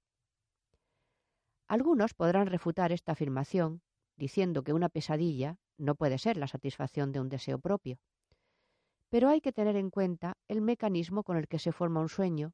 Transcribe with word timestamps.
Algunos 1.68 2.14
podrán 2.14 2.48
refutar 2.48 2.92
esta 2.92 3.14
afirmación 3.14 3.82
diciendo 4.16 4.64
que 4.64 4.74
una 4.74 4.90
pesadilla 4.90 5.58
no 5.78 5.96
puede 5.96 6.18
ser 6.18 6.38
la 6.38 6.48
satisfacción 6.48 7.12
de 7.12 7.20
un 7.20 7.30
deseo 7.30 7.60
propio. 7.60 8.00
Pero 9.10 9.30
hay 9.30 9.42
que 9.42 9.54
tener 9.54 9.76
en 9.76 9.90
cuenta 9.90 10.38
el 10.48 10.62
mecanismo 10.62 11.24
con 11.24 11.38
el 11.38 11.48
que 11.48 11.60
se 11.60 11.72
forma 11.72 12.02
un 12.02 12.10
sueño 12.10 12.54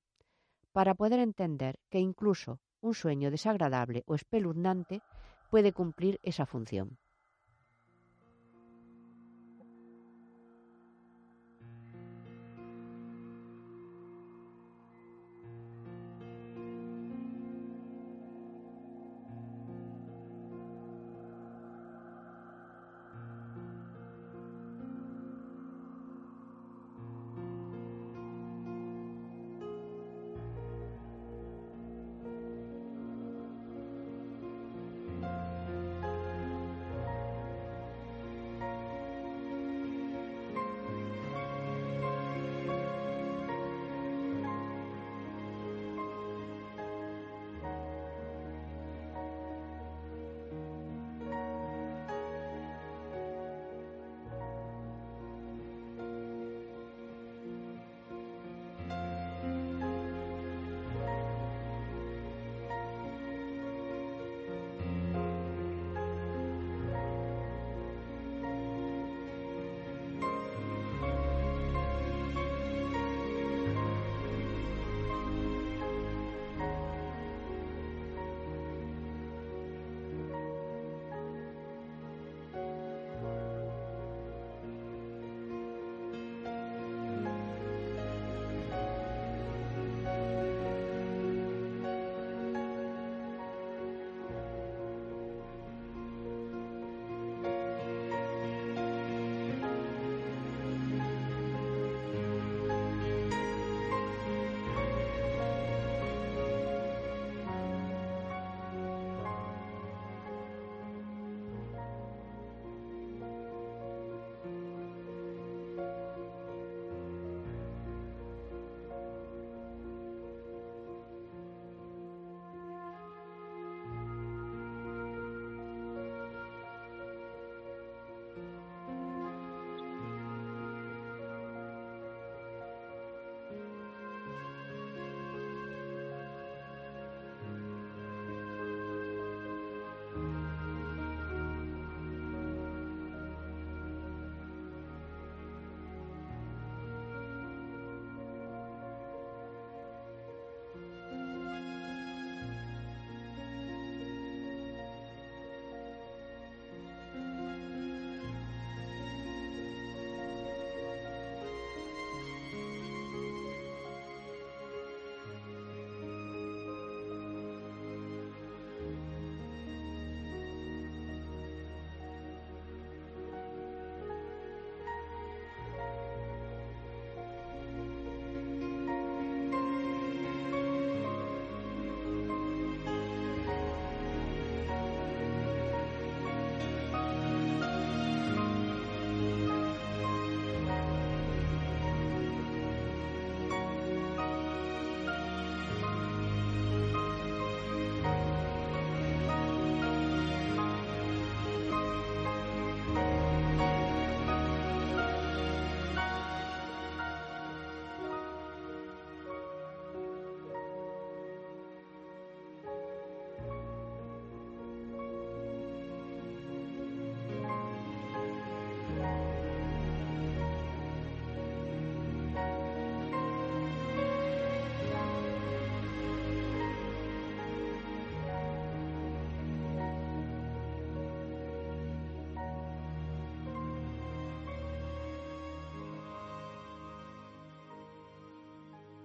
para 0.72 0.94
poder 0.96 1.20
entender 1.20 1.80
que 1.90 2.00
incluso 2.00 2.60
un 2.82 2.94
sueño 2.94 3.32
desagradable 3.32 4.04
o 4.08 4.16
espeluznante 4.16 5.02
puede 5.50 5.72
cumplir 5.72 6.20
esa 6.22 6.46
función. 6.46 6.98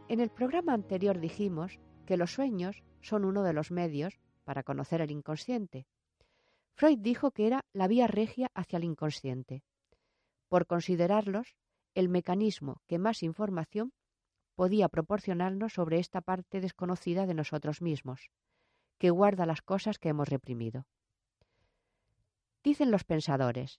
En 0.09 0.21
el 0.21 0.31
programa 0.31 0.73
anterior 0.73 1.21
dijimos 1.21 1.79
que 2.07 2.17
los 2.17 2.33
sueños 2.33 2.83
son 3.03 3.27
uno 3.27 3.43
de 3.43 3.53
los 3.53 3.71
medios 3.71 4.19
para 4.45 4.63
conocer 4.63 5.03
el 5.03 5.11
inconsciente. 5.11 5.87
Freud 6.75 6.99
dijo 7.01 7.31
que 7.31 7.47
era 7.47 7.67
la 7.75 7.89
vía 7.89 8.07
regia 8.07 8.51
hacia 8.55 8.79
el 8.79 8.85
inconsciente, 8.85 9.63
por 10.49 10.67
considerarlos 10.67 11.55
el 11.95 12.09
mecanismo 12.09 12.81
que 12.87 12.99
más 12.99 13.23
información 13.23 13.93
podía 14.55 14.89
proporcionarnos 14.89 15.75
sobre 15.75 15.99
esta 15.99 16.23
parte 16.23 16.63
desconocida 16.63 17.27
de 17.27 17.35
nosotros 17.35 17.83
mismos, 17.83 18.31
que 18.97 19.11
guarda 19.11 19.45
las 19.45 19.61
cosas 19.61 19.99
que 19.99 20.09
hemos 20.09 20.31
reprimido. 20.31 20.87
Dicen 22.65 22.91
los 22.91 23.05
pensadores, 23.05 23.79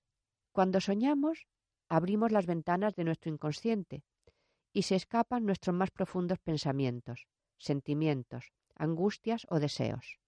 cuando 0.51 0.79
soñamos, 0.79 1.47
abrimos 1.87 2.31
las 2.31 2.45
ventanas 2.45 2.95
de 2.95 3.03
nuestro 3.03 3.31
inconsciente 3.31 4.03
y 4.73 4.83
se 4.83 4.95
escapan 4.95 5.45
nuestros 5.45 5.75
más 5.75 5.91
profundos 5.91 6.39
pensamientos, 6.39 7.27
sentimientos, 7.57 8.51
angustias 8.75 9.45
o 9.49 9.59
deseos. 9.59 10.19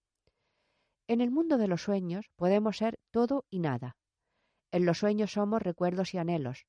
En 1.08 1.22
el 1.22 1.32
mundo 1.32 1.58
de 1.58 1.68
los 1.68 1.84
sueños 1.84 2.30
podemos 2.36 2.78
ser 2.78 3.00
todo 3.12 3.46
y 3.50 3.60
nada. 3.60 3.98
En 4.72 4.86
los 4.86 5.00
sueños 5.00 5.34
somos 5.34 5.62
recuerdos 5.62 6.14
y 6.14 6.18
anhelos. 6.18 6.66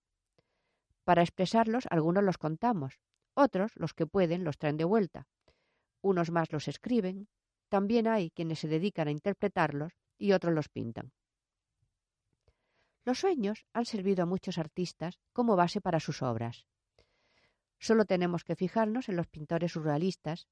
Para 1.04 1.22
expresarlos, 1.22 1.86
algunos 1.90 2.24
los 2.24 2.38
contamos, 2.38 2.98
otros, 3.34 3.72
los 3.76 3.94
que 3.94 4.06
pueden, 4.06 4.44
los 4.44 4.58
traen 4.58 4.76
de 4.76 4.84
vuelta. 4.84 5.26
Unos 6.00 6.30
más 6.30 6.52
los 6.52 6.68
escriben, 6.68 7.28
también 7.68 8.06
hay 8.06 8.30
quienes 8.30 8.58
se 8.58 8.68
dedican 8.68 9.08
a 9.08 9.12
interpretarlos 9.12 9.94
y 10.18 10.32
otros 10.32 10.52
los 10.52 10.68
pintan. 10.68 11.12
Los 13.04 13.18
sueños 13.18 13.66
han 13.72 13.84
servido 13.84 14.22
a 14.22 14.26
muchos 14.26 14.58
artistas 14.58 15.18
como 15.32 15.56
base 15.56 15.80
para 15.80 15.98
sus 15.98 16.22
obras. 16.22 16.66
Solo 17.82 18.04
tenemos 18.04 18.44
que 18.44 18.54
fijarnos 18.54 19.08
en 19.08 19.16
los 19.16 19.26
pintores 19.26 19.72
surrealistas 19.72 20.46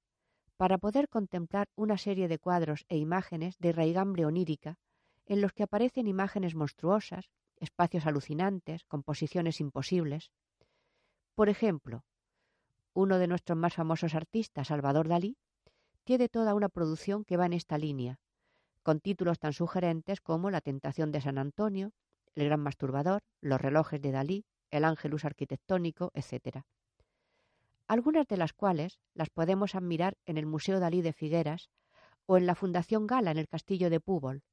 para 0.57 0.79
poder 0.79 1.09
contemplar 1.09 1.69
una 1.77 1.97
serie 1.97 2.27
de 2.27 2.41
cuadros 2.41 2.85
e 2.89 2.97
imágenes 2.97 3.57
de 3.59 3.71
raigambre 3.71 4.27
onírica 4.27 4.79
en 5.27 5.41
los 5.41 5.53
que 5.53 5.63
aparecen 5.63 6.09
imágenes 6.09 6.57
monstruosas, 6.57 7.31
espacios 7.57 8.07
alucinantes, 8.07 8.83
composiciones 8.83 9.61
imposibles. 9.61 10.33
Por 11.37 11.49
ejemplo, 11.49 12.03
uno 12.95 13.17
de 13.19 13.29
nuestros 13.29 13.57
más 13.57 13.75
famosos 13.75 14.17
artistas, 14.17 14.67
Salvador 14.67 15.07
Dalí, 15.07 15.37
tiene 16.03 16.29
toda 16.29 16.53
una 16.55 16.69
producción 16.69 17.25
que 17.25 17.37
va 17.37 17.47
en 17.47 17.53
esta 17.53 17.79
línea, 17.79 18.19
con 18.83 18.99
títulos 18.99 19.39
tan 19.39 19.53
sugerentes 19.53 20.21
como 20.21 20.51
La 20.51 20.63
tentación 20.63 21.13
de 21.13 21.21
San 21.21 21.39
Antonio, 21.39 21.93
El 22.35 22.47
gran 22.47 22.59
masturbador, 22.59 23.23
Los 23.41 23.61
relojes 23.61 24.03
de 24.03 24.11
Dalí, 24.11 24.47
El 24.73 24.85
ángelus 24.85 25.25
arquitectónico, 25.25 26.11
etc. 26.13 26.65
Algunas 27.91 28.29
de 28.29 28.37
las 28.37 28.53
cuales 28.53 29.01
las 29.15 29.31
podemos 29.31 29.75
admirar 29.75 30.17
en 30.25 30.39
el 30.39 30.47
Museo 30.47 30.79
Dalí 30.79 31.03
de 31.03 31.13
Figueras 31.13 31.71
o 32.25 32.37
en 32.37 32.47
la 32.47 32.55
Fundación 32.55 33.09
Gala 33.09 33.33
en 33.33 33.37
el 33.37 33.49
Castillo 33.49 33.91
de 33.91 33.99
Púbol, 33.99 34.45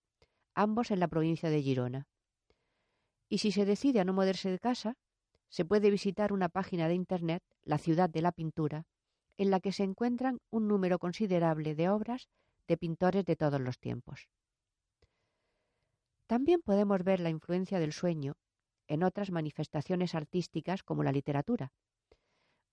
ambos 0.56 0.90
en 0.90 1.00
la 1.00 1.08
provincia 1.08 1.52
de 1.52 1.62
Girona. 1.62 2.08
Y 3.30 3.38
si 3.38 3.52
se 3.52 3.66
decide 3.66 4.00
a 4.00 4.06
no 4.06 4.14
moverse 4.14 4.50
de 4.50 4.58
casa, 4.58 4.98
se 5.50 5.66
puede 5.66 5.92
visitar 5.92 6.34
una 6.34 6.50
página 6.50 6.88
de 6.88 6.96
Internet, 6.96 7.44
La 7.64 7.78
ciudad 7.78 8.10
de 8.10 8.24
la 8.24 8.32
pintura, 8.32 8.88
en 9.38 9.52
la 9.52 9.60
que 9.60 9.72
se 9.72 9.84
encuentran 9.84 10.40
un 10.50 10.68
número 10.68 10.98
considerable 10.98 11.76
de 11.76 11.90
obras 11.90 12.30
de 12.68 12.76
pintores 12.76 13.24
de 13.24 13.36
todos 13.36 13.62
los 13.62 13.78
tiempos. 13.78 14.30
También 16.26 16.64
podemos 16.64 17.04
ver 17.04 17.20
la 17.20 17.30
influencia 17.30 17.80
del 17.80 17.94
sueño 17.94 18.34
en 18.88 19.04
otras 19.04 19.30
manifestaciones 19.30 20.16
artísticas 20.16 20.82
como 20.82 21.04
la 21.04 21.12
literatura. 21.12 21.72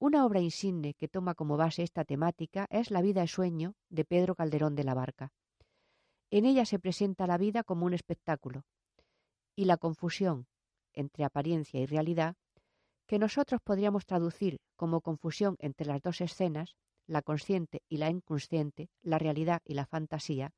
Una 0.06 0.26
obra 0.26 0.40
insigne 0.40 0.92
que 0.92 1.08
toma 1.08 1.34
como 1.34 1.56
base 1.56 1.82
esta 1.82 2.04
temática 2.04 2.66
es 2.68 2.90
La 2.90 3.00
vida 3.00 3.22
es 3.22 3.30
sueño 3.30 3.74
de 3.88 4.04
Pedro 4.04 4.34
Calderón 4.34 4.74
de 4.74 4.84
la 4.84 4.92
Barca. 4.92 5.32
En 6.30 6.44
ella 6.44 6.66
se 6.66 6.78
presenta 6.78 7.26
la 7.26 7.38
vida 7.38 7.64
como 7.64 7.86
un 7.86 7.94
espectáculo 7.94 8.66
y 9.56 9.64
la 9.64 9.78
confusión 9.78 10.46
entre 10.92 11.24
apariencia 11.24 11.80
y 11.80 11.86
realidad 11.86 12.36
que 13.06 13.18
nosotros 13.18 13.62
podríamos 13.64 14.04
traducir 14.04 14.60
como 14.76 15.00
confusión 15.00 15.56
entre 15.58 15.86
las 15.86 16.02
dos 16.02 16.20
escenas, 16.20 16.76
la 17.06 17.22
consciente 17.22 17.80
y 17.88 17.96
la 17.96 18.10
inconsciente, 18.10 18.90
la 19.00 19.18
realidad 19.18 19.62
y 19.64 19.72
la 19.72 19.86
fantasía, 19.86 20.52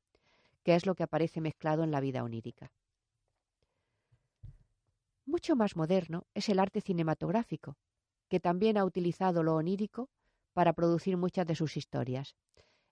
que 0.63 0.75
es 0.75 0.85
lo 0.85 0.93
que 0.93 1.03
aparece 1.03 1.39
mezclado 1.39 1.85
en 1.85 1.91
la 1.91 2.01
vida 2.01 2.21
onírica. 2.21 2.73
Mucho 5.25 5.55
más 5.55 5.77
moderno 5.77 6.25
es 6.33 6.49
el 6.49 6.59
arte 6.59 6.81
cinematográfico, 6.81 7.77
que 8.29 8.39
también 8.39 8.77
ha 8.77 8.85
utilizado 8.85 9.43
lo 9.43 9.55
onírico 9.55 10.09
para 10.53 10.73
producir 10.73 11.17
muchas 11.17 11.45
de 11.45 11.55
sus 11.55 11.77
historias. 11.77 12.35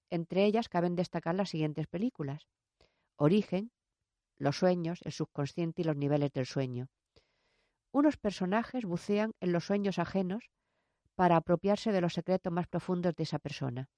Entre 0.10 0.46
ellas 0.46 0.70
caben 0.70 0.96
destacar 0.96 1.36
las 1.36 1.50
siguientes 1.50 1.88
películas. 1.88 2.48
Origen, 3.18 3.72
Los 4.38 4.58
sueños, 4.58 5.00
el 5.04 5.14
subconsciente 5.14 5.82
y 5.82 5.86
los 5.86 5.96
niveles 5.96 6.32
del 6.34 6.46
sueño, 6.46 6.90
unos 7.92 8.18
personajes 8.18 8.84
bucean 8.84 9.32
en 9.40 9.54
los 9.54 9.66
sueños 9.66 10.00
ajenos 10.00 10.50
para 11.16 11.38
apropiarse 11.38 11.94
de 11.94 12.02
los 12.02 12.14
secretos 12.14 12.52
más 12.52 12.68
profundos 12.68 13.16
de 13.16 13.24
esa 13.24 13.40
persona. 13.40 13.90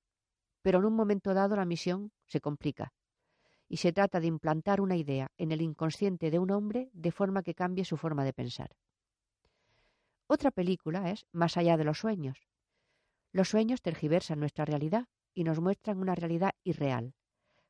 Pero 0.62 0.78
en 0.80 0.86
un 0.86 0.96
momento 0.96 1.34
dado 1.34 1.56
la 1.56 1.66
misión 1.66 2.12
se 2.28 2.40
complica 2.40 2.94
y 3.68 3.78
se 3.78 3.92
trata 3.92 4.20
de 4.20 4.28
implantar 4.28 4.82
una 4.82 4.96
idea 4.96 5.32
en 5.38 5.52
el 5.52 5.62
inconsciente 5.62 6.30
de 6.30 6.40
un 6.40 6.52
hombre 6.52 6.90
de 6.94 7.12
forma 7.12 7.42
que 7.42 7.56
cambie 7.56 7.86
su 7.86 7.98
forma 7.98 8.24
de 8.24 8.34
pensar. 8.34 8.70
Otra 10.30 10.52
película 10.52 11.10
es 11.10 11.26
Más 11.32 11.56
allá 11.56 11.78
de 11.78 11.86
los 11.86 12.00
sueños. 12.00 12.38
Los 13.32 13.50
sueños 13.50 13.82
tergiversan 13.82 14.40
nuestra 14.40 14.66
realidad 14.66 15.08
y 15.34 15.46
nos 15.46 15.62
muestran 15.62 16.00
una 16.00 16.16
realidad 16.16 16.52
irreal. 16.64 17.14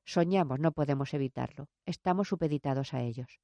Soñamos, 0.05 0.59
no 0.59 0.71
podemos 0.71 1.13
evitarlo, 1.13 1.67
estamos 1.85 2.29
supeditados 2.29 2.93
a 2.95 3.01
ellos. 3.01 3.39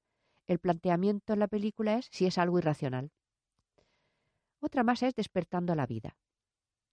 El 0.48 0.60
planteamiento 0.60 1.34
en 1.34 1.39
la 1.39 1.48
película 1.48 1.98
es 1.98 2.08
si 2.12 2.25
es 2.25 2.38
algo 2.38 2.58
irracional. 2.58 3.12
Otra 4.60 4.84
más 4.84 5.03
es 5.03 5.13
Despertando 5.13 5.74
a 5.74 5.75
la 5.75 5.86
vida, 5.86 6.17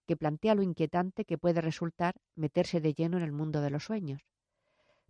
que 0.05 0.17
plantea 0.17 0.55
lo 0.55 0.61
inquietante 0.61 1.25
que 1.25 1.37
puede 1.37 1.61
resultar 1.61 2.15
meterse 2.35 2.81
de 2.81 2.93
lleno 2.93 3.17
en 3.17 3.23
el 3.23 3.31
mundo 3.31 3.61
de 3.61 3.69
los 3.71 3.85
sueños. 3.85 4.21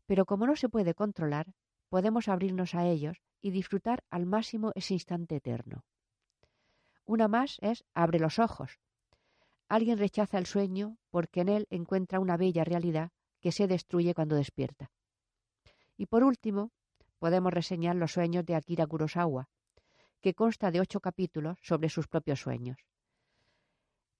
Pero 0.06 0.25
como 0.25 0.46
no 0.46 0.56
se 0.56 0.70
puede 0.70 0.94
controlar, 0.94 1.53
podemos 1.89 2.27
abrirnos 2.27 2.74
a 2.75 2.88
ellos 2.88 3.18
y 3.41 3.51
disfrutar 3.51 4.03
al 4.10 4.25
máximo 4.25 4.72
ese 4.75 4.94
instante 4.94 5.36
eterno. 5.36 5.84
Una 7.05 7.27
más 7.27 7.58
es 7.62 7.84
Abre 7.93 8.20
los 8.20 8.39
ojos. 8.39 8.79
Alguien 9.67 9.98
rechaza 9.98 10.38
el 10.38 10.46
sueño 10.46 10.98
porque 11.10 11.41
en 11.41 11.50
él 11.50 11.67
encuentra 11.70 12.20
una 12.20 12.38
bella 12.38 12.63
realidad 12.63 13.12
que 13.39 13.51
se 13.51 13.67
destruye 13.67 14.13
cuando 14.13 14.36
despierta. 14.36 14.91
Y 15.98 16.05
por 16.05 16.24
último, 16.24 16.72
podemos 17.20 17.53
reseñar 17.53 17.96
los 17.96 18.13
sueños 18.13 18.46
de 18.46 18.55
Akira 18.55 18.88
Kurosawa, 18.88 19.50
que 20.22 20.34
consta 20.34 20.72
de 20.72 20.79
ocho 20.79 21.00
capítulos 21.00 21.58
sobre 21.62 21.89
sus 21.89 22.08
propios 22.08 22.39
sueños. 22.39 22.77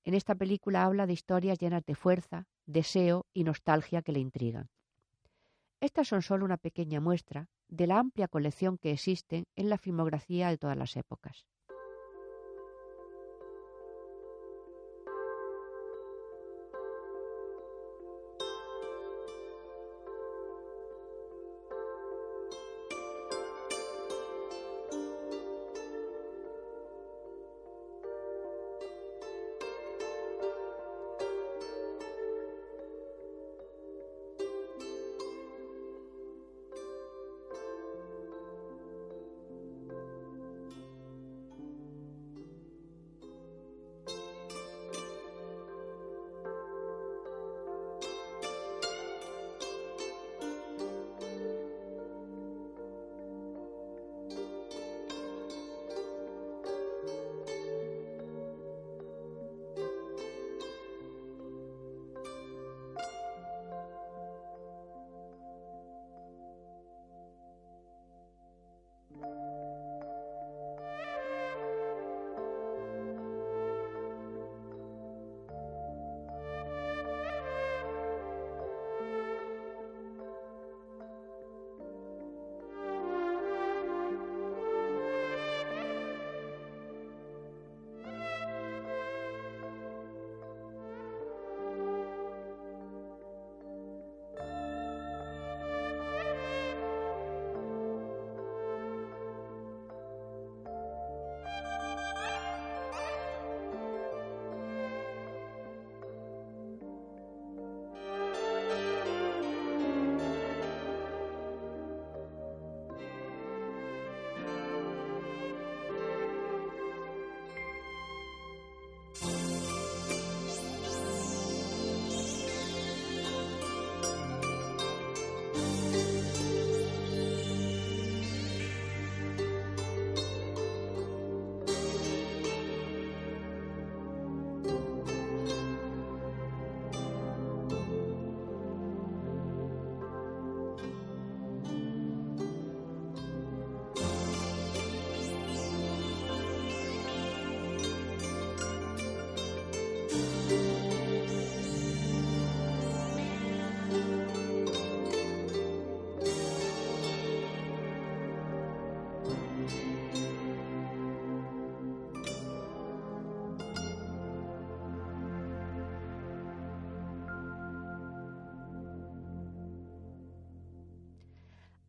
En 0.04 0.16
esta 0.16 0.36
película 0.36 0.84
habla 0.84 1.06
de 1.06 1.14
historias 1.14 1.60
llenas 1.60 1.86
de 1.86 1.96
fuerza, 1.96 2.48
deseo 2.66 3.28
y 3.34 3.44
nostalgia 3.44 4.02
que 4.02 4.12
le 4.12 4.20
intrigan. 4.20 4.70
Estas 5.80 6.08
son 6.08 6.22
solo 6.22 6.46
una 6.46 6.58
pequeña 6.58 7.00
muestra 7.00 7.50
de 7.68 7.88
la 7.88 8.00
amplia 8.00 8.28
colección 8.28 8.78
que 8.78 8.92
existe 8.92 9.46
en 9.56 9.70
la 9.70 9.78
filmografía 9.78 10.50
de 10.50 10.58
todas 10.58 10.78
las 10.78 10.96
épocas. 10.96 11.46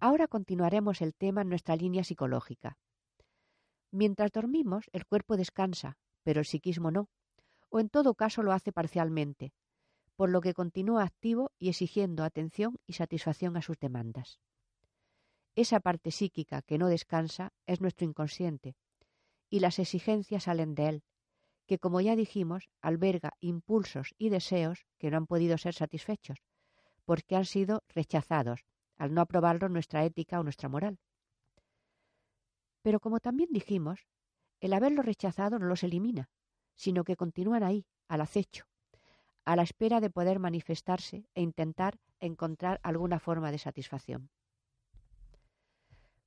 Ahora 0.04 0.26
continuaremos 0.26 1.00
el 1.00 1.14
tema 1.14 1.42
en 1.42 1.48
nuestra 1.48 1.76
línea 1.76 2.02
psicológica. 2.02 2.76
Mientras 3.92 4.32
dormimos, 4.32 4.90
el 4.92 5.06
cuerpo 5.06 5.36
descansa, 5.36 5.96
pero 6.24 6.40
el 6.40 6.44
psiquismo 6.44 6.90
no, 6.90 7.08
o 7.68 7.78
en 7.78 7.88
todo 7.88 8.16
caso 8.16 8.42
lo 8.42 8.50
hace 8.50 8.72
parcialmente, 8.72 9.52
por 10.16 10.28
lo 10.28 10.40
que 10.40 10.54
continúa 10.54 11.04
activo 11.04 11.52
y 11.56 11.68
exigiendo 11.68 12.24
atención 12.24 12.80
y 12.84 12.94
satisfacción 12.94 13.56
a 13.56 13.62
sus 13.62 13.78
demandas. 13.78 14.40
Esa 15.54 15.78
parte 15.78 16.10
psíquica 16.10 16.62
que 16.62 16.78
no 16.78 16.88
descansa 16.88 17.52
es 17.68 17.80
nuestro 17.80 18.04
inconsciente, 18.04 18.74
y 19.50 19.60
las 19.60 19.78
exigencias 19.78 20.42
salen 20.42 20.74
de 20.74 20.88
él, 20.88 21.02
que 21.64 21.78
como 21.78 22.00
ya 22.00 22.16
dijimos, 22.16 22.68
alberga 22.80 23.34
impulsos 23.38 24.16
y 24.18 24.30
deseos 24.30 24.84
que 24.98 25.12
no 25.12 25.18
han 25.18 25.28
podido 25.28 25.58
ser 25.58 25.74
satisfechos, 25.74 26.38
porque 27.04 27.36
han 27.36 27.44
sido 27.44 27.84
rechazados, 27.86 28.64
al 29.02 29.12
no 29.12 29.20
aprobarlo 29.20 29.68
nuestra 29.68 30.04
ética 30.04 30.38
o 30.38 30.44
nuestra 30.44 30.68
moral. 30.68 31.00
Pero 32.82 33.00
como 33.00 33.18
también 33.18 33.48
dijimos, 33.50 34.06
el 34.60 34.72
haberlo 34.72 35.02
rechazado 35.02 35.58
no 35.58 35.66
los 35.66 35.82
elimina, 35.82 36.30
sino 36.76 37.02
que 37.02 37.16
continúan 37.16 37.64
ahí, 37.64 37.84
al 38.06 38.20
acecho, 38.20 38.64
a 39.44 39.56
la 39.56 39.64
espera 39.64 40.00
de 40.00 40.08
poder 40.08 40.38
manifestarse 40.38 41.26
e 41.34 41.42
intentar 41.42 41.98
encontrar 42.20 42.78
alguna 42.84 43.18
forma 43.18 43.50
de 43.50 43.58
satisfacción. 43.58 44.30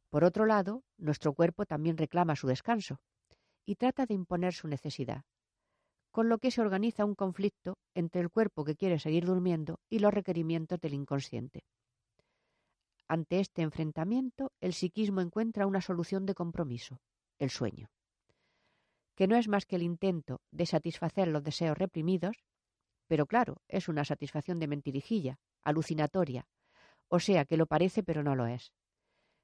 Por 0.10 0.25
otro 0.25 0.46
lado, 0.46 0.84
nuestro 0.98 1.32
cuerpo 1.32 1.65
también 1.65 1.96
reclama 1.96 2.36
su 2.36 2.46
descanso 2.46 3.00
y 3.65 3.75
trata 3.75 4.05
de 4.05 4.15
imponer 4.15 4.53
su 4.53 4.67
necesidad, 4.67 5.24
con 6.12 6.27
lo 6.27 6.39
que 6.39 6.51
se 6.51 6.60
organiza 6.60 7.05
un 7.05 7.15
conflicto 7.15 7.77
entre 7.94 8.20
el 8.20 8.29
cuerpo 8.29 8.65
que 8.65 8.75
quiere 8.75 9.00
seguir 9.00 9.25
durmiendo 9.25 9.79
y 9.89 10.00
los 10.00 10.13
requerimientos 10.13 10.82
del 10.82 10.94
inconsciente. 10.94 11.63
Ante 13.07 13.39
este 13.39 13.62
enfrentamiento, 13.62 14.51
el 14.62 14.74
psiquismo 14.74 15.21
encuentra 15.21 15.67
una 15.67 15.81
solución 15.81 16.25
de 16.25 16.33
compromiso, 16.33 17.01
el 17.38 17.51
sueño, 17.51 17.91
que 19.15 19.27
no 19.27 19.35
es 19.35 19.47
más 19.47 19.65
que 19.65 19.75
el 19.75 19.83
intento 19.83 20.41
de 20.51 20.65
satisfacer 20.65 21.27
los 21.27 21.43
deseos 21.43 21.77
reprimidos, 21.77 22.43
pero 23.07 23.27
claro, 23.27 23.62
es 23.67 23.88
una 23.88 24.03
satisfacción 24.03 24.59
de 24.59 24.67
mentirijilla, 24.67 25.39
alucinatoria, 25.63 26.47
o 27.07 27.19
sea 27.19 27.45
que 27.45 27.57
lo 27.57 27.67
parece 27.67 28.03
pero 28.03 28.24
no 28.24 28.35
lo 28.35 28.47
es. 28.47 28.74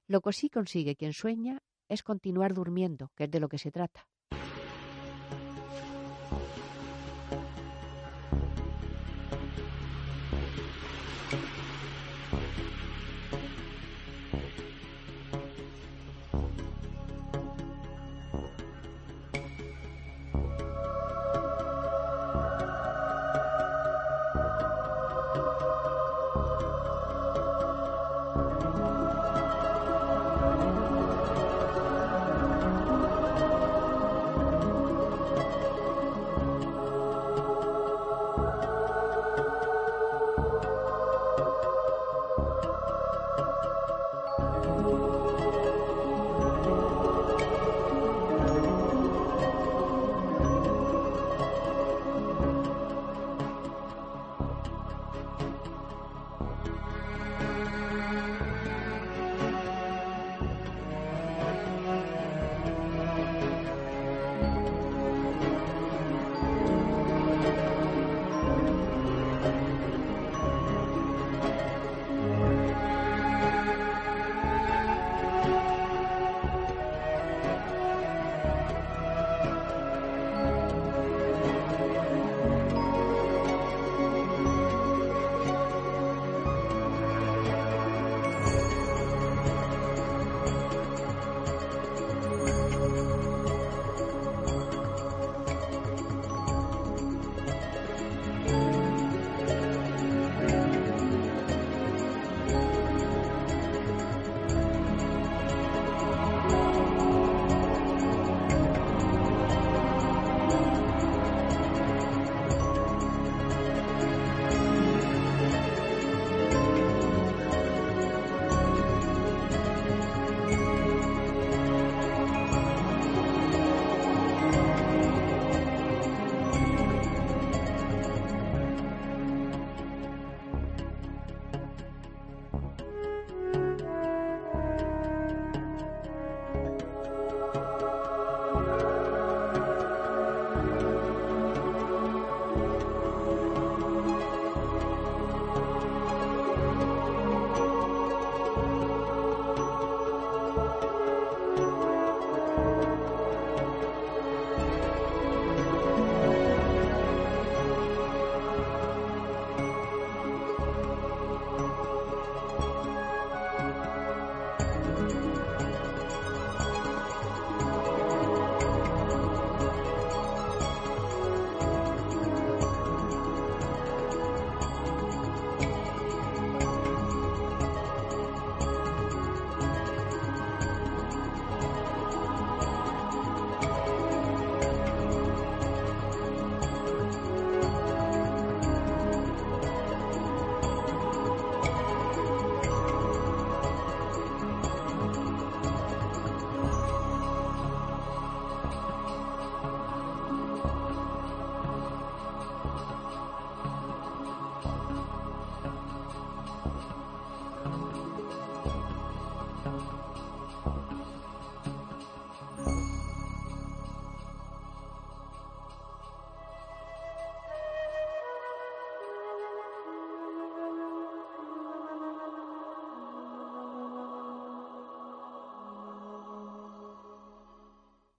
Lo 0.08 0.22
que 0.22 0.34
sí 0.34 0.50
consigue 0.50 0.96
quien 0.96 1.14
sueña 1.14 1.62
es 1.88 2.04
continuar 2.04 2.54
durmiendo, 2.54 3.12
que 3.16 3.26
es 3.26 3.32
de 3.32 3.40
lo 3.40 3.48
que 3.48 3.60
se 3.60 3.72
trata. 3.72 4.10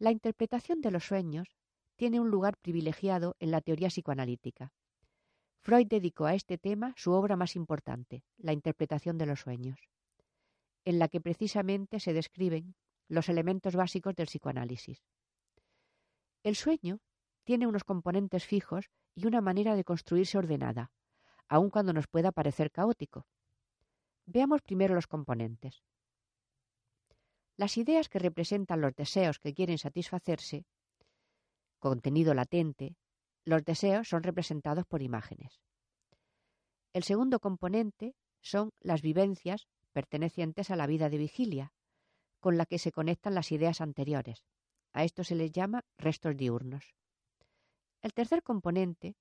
La 0.02 0.10
interpretación 0.10 0.80
de 0.80 0.90
los 0.90 1.04
sueños 1.04 1.46
tiene 1.94 2.18
un 2.18 2.28
lugar 2.28 2.56
privilegiado 2.56 3.36
en 3.38 3.52
la 3.52 3.60
teoría 3.60 3.86
psicoanalítica. 3.86 4.72
Freud 5.60 5.86
dedicó 5.86 6.24
a 6.24 6.34
este 6.34 6.58
tema 6.58 6.92
su 6.96 7.12
obra 7.12 7.36
más 7.36 7.54
importante, 7.54 8.24
La 8.36 8.52
interpretación 8.52 9.16
de 9.16 9.26
los 9.26 9.42
sueños, 9.42 9.78
en 10.84 10.98
la 10.98 11.06
que 11.06 11.20
precisamente 11.20 12.00
se 12.00 12.14
describen 12.14 12.74
los 13.06 13.28
elementos 13.28 13.76
básicos 13.76 14.16
del 14.16 14.26
psicoanálisis. 14.26 15.04
El 16.42 16.56
sueño 16.56 16.98
tiene 17.44 17.68
unos 17.68 17.84
componentes 17.84 18.44
fijos 18.44 18.90
y 19.14 19.28
una 19.28 19.40
manera 19.40 19.76
de 19.76 19.84
construirse 19.84 20.36
ordenada, 20.36 20.90
aun 21.46 21.70
cuando 21.70 21.92
nos 21.92 22.08
pueda 22.08 22.32
parecer 22.32 22.72
caótico. 22.72 23.28
Veamos 24.26 24.62
primero 24.62 24.96
los 24.96 25.06
componentes. 25.06 25.84
Las 27.62 27.76
ideas 27.76 28.08
que 28.08 28.18
representan 28.18 28.80
los 28.80 28.92
deseos 28.96 29.38
que 29.38 29.54
quieren 29.54 29.78
satisfacerse, 29.78 30.66
contenido 31.78 32.34
latente, 32.34 32.96
los 33.44 33.64
deseos 33.64 34.08
son 34.08 34.24
representados 34.24 34.84
por 34.84 35.00
imágenes. 35.00 35.60
El 36.92 37.04
segundo 37.04 37.38
componente 37.38 38.16
son 38.40 38.72
las 38.80 39.00
vivencias 39.00 39.68
pertenecientes 39.92 40.72
a 40.72 40.76
la 40.76 40.88
vida 40.88 41.08
de 41.08 41.18
vigilia, 41.18 41.72
con 42.40 42.58
la 42.58 42.66
que 42.66 42.80
se 42.80 42.90
conectan 42.90 43.36
las 43.36 43.52
ideas 43.52 43.80
anteriores. 43.80 44.44
A 44.92 45.04
esto 45.04 45.22
se 45.22 45.36
les 45.36 45.52
llama 45.52 45.84
restos 45.96 46.36
diurnos. 46.36 46.96
El 48.00 48.12
tercer 48.12 48.42
componente 48.42 49.14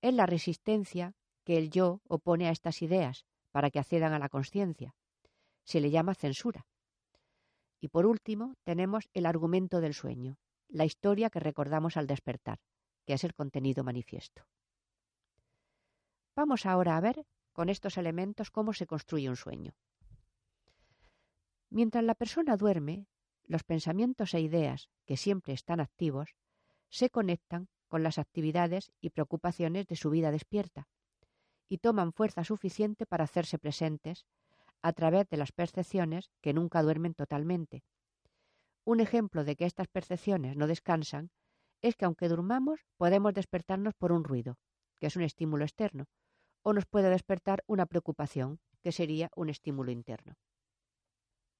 es 0.00 0.14
la 0.14 0.24
resistencia 0.24 1.12
que 1.44 1.58
el 1.58 1.68
yo 1.68 2.00
opone 2.08 2.48
a 2.48 2.52
estas 2.52 2.80
ideas 2.80 3.26
para 3.50 3.70
que 3.70 3.80
accedan 3.80 4.14
a 4.14 4.18
la 4.18 4.30
conciencia. 4.30 4.94
Se 5.62 5.78
le 5.78 5.90
llama 5.90 6.14
censura. 6.14 6.66
Y 7.82 7.88
por 7.88 8.06
último, 8.06 8.54
tenemos 8.62 9.10
el 9.12 9.26
argumento 9.26 9.80
del 9.80 9.92
sueño, 9.92 10.38
la 10.68 10.84
historia 10.84 11.30
que 11.30 11.40
recordamos 11.40 11.96
al 11.96 12.06
despertar, 12.06 12.60
que 13.04 13.14
es 13.14 13.24
el 13.24 13.34
contenido 13.34 13.82
manifiesto. 13.82 14.46
Vamos 16.36 16.64
ahora 16.64 16.96
a 16.96 17.00
ver 17.00 17.26
con 17.52 17.68
estos 17.68 17.98
elementos 17.98 18.52
cómo 18.52 18.72
se 18.72 18.86
construye 18.86 19.28
un 19.28 19.34
sueño. 19.34 19.74
Mientras 21.70 22.04
la 22.04 22.14
persona 22.14 22.56
duerme, 22.56 23.08
los 23.46 23.64
pensamientos 23.64 24.32
e 24.34 24.40
ideas, 24.40 24.88
que 25.04 25.16
siempre 25.16 25.52
están 25.52 25.80
activos, 25.80 26.36
se 26.88 27.10
conectan 27.10 27.68
con 27.88 28.04
las 28.04 28.16
actividades 28.16 28.92
y 29.00 29.10
preocupaciones 29.10 29.88
de 29.88 29.96
su 29.96 30.08
vida 30.10 30.30
despierta 30.30 30.86
y 31.68 31.78
toman 31.78 32.12
fuerza 32.12 32.44
suficiente 32.44 33.06
para 33.06 33.24
hacerse 33.24 33.58
presentes 33.58 34.24
a 34.82 34.92
través 34.92 35.28
de 35.28 35.36
las 35.36 35.52
percepciones 35.52 36.30
que 36.40 36.52
nunca 36.52 36.82
duermen 36.82 37.14
totalmente. 37.14 37.82
Un 38.84 39.00
ejemplo 39.00 39.44
de 39.44 39.56
que 39.56 39.64
estas 39.64 39.88
percepciones 39.88 40.56
no 40.56 40.66
descansan 40.66 41.30
es 41.82 41.96
que 41.96 42.04
aunque 42.04 42.28
durmamos 42.28 42.80
podemos 42.96 43.32
despertarnos 43.32 43.94
por 43.94 44.12
un 44.12 44.24
ruido, 44.24 44.58
que 44.98 45.06
es 45.06 45.16
un 45.16 45.22
estímulo 45.22 45.64
externo, 45.64 46.06
o 46.62 46.72
nos 46.72 46.86
puede 46.86 47.10
despertar 47.10 47.62
una 47.66 47.86
preocupación, 47.86 48.60
que 48.82 48.92
sería 48.92 49.30
un 49.36 49.48
estímulo 49.48 49.90
interno. 49.90 50.34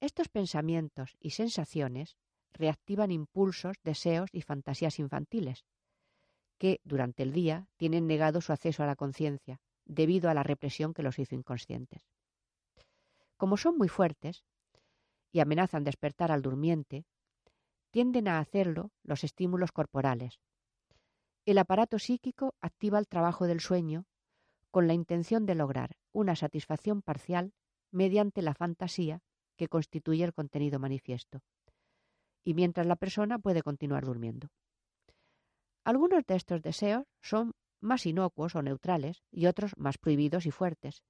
Estos 0.01 0.29
pensamientos 0.29 1.17
y 1.21 1.31
sensaciones 1.31 2.17
reactivan 2.53 3.13
impulsos, 3.13 3.77
deseos 3.85 4.31
y 4.33 4.43
fantasías 4.43 4.99
infantiles, 4.99 5.65
que 6.59 6.81
durante 6.85 7.23
el 7.23 7.33
día 7.33 7.69
tienen 7.77 8.07
negado 8.07 8.41
su 8.41 8.53
acceso 8.53 8.83
a 8.83 8.87
la 8.87 8.97
conciencia, 8.97 9.61
debido 9.85 10.31
a 10.31 10.35
la 10.35 10.43
represión 10.43 10.95
que 10.95 11.03
los 11.03 11.19
hizo 11.19 11.35
inconscientes. 11.35 12.03
Como 13.43 13.57
son 13.57 13.77
muy 13.77 13.89
fuertes 13.89 14.45
y 15.33 15.41
amenazan 15.41 15.83
despertar 15.83 16.31
al 16.31 16.43
durmiente, 16.43 17.07
tienden 17.91 18.29
a 18.29 18.39
hacerlo 18.39 18.93
los 19.03 19.25
estímulos 19.25 19.73
corporales. 19.73 20.39
El 21.45 21.59
aparato 21.59 21.99
psíquico 21.99 22.55
activa 22.61 23.01
el 23.01 23.09
trabajo 23.09 23.49
del 23.49 23.59
sueño 23.59 24.07
con 24.71 24.87
la 24.87 24.95
intención 24.95 25.45
de 25.45 25.57
lograr 25.57 25.97
una 26.13 26.37
satisfacción 26.37 27.03
parcial 27.03 27.53
mediante 27.91 28.43
la 28.43 28.55
fantasía 28.55 29.25
que 29.57 29.67
constituye 29.67 30.23
el 30.23 30.35
contenido 30.35 30.79
manifiesto, 30.79 31.41
y 32.45 32.55
mientras 32.55 32.87
la 32.87 32.95
persona 32.95 33.41
puede 33.41 33.63
continuar 33.63 34.05
durmiendo. 34.05 34.51
Algunos 35.83 36.25
de 36.27 36.37
estos 36.37 36.63
deseos 36.63 37.07
son 37.21 37.55
más 37.81 38.07
inocuos 38.07 38.55
o 38.55 38.63
neutrales 38.63 39.25
y 39.33 39.47
otros 39.47 39.73
más 39.77 39.99
prohibidos 39.99 40.47
y 40.47 40.53
fuertes. 40.53 41.03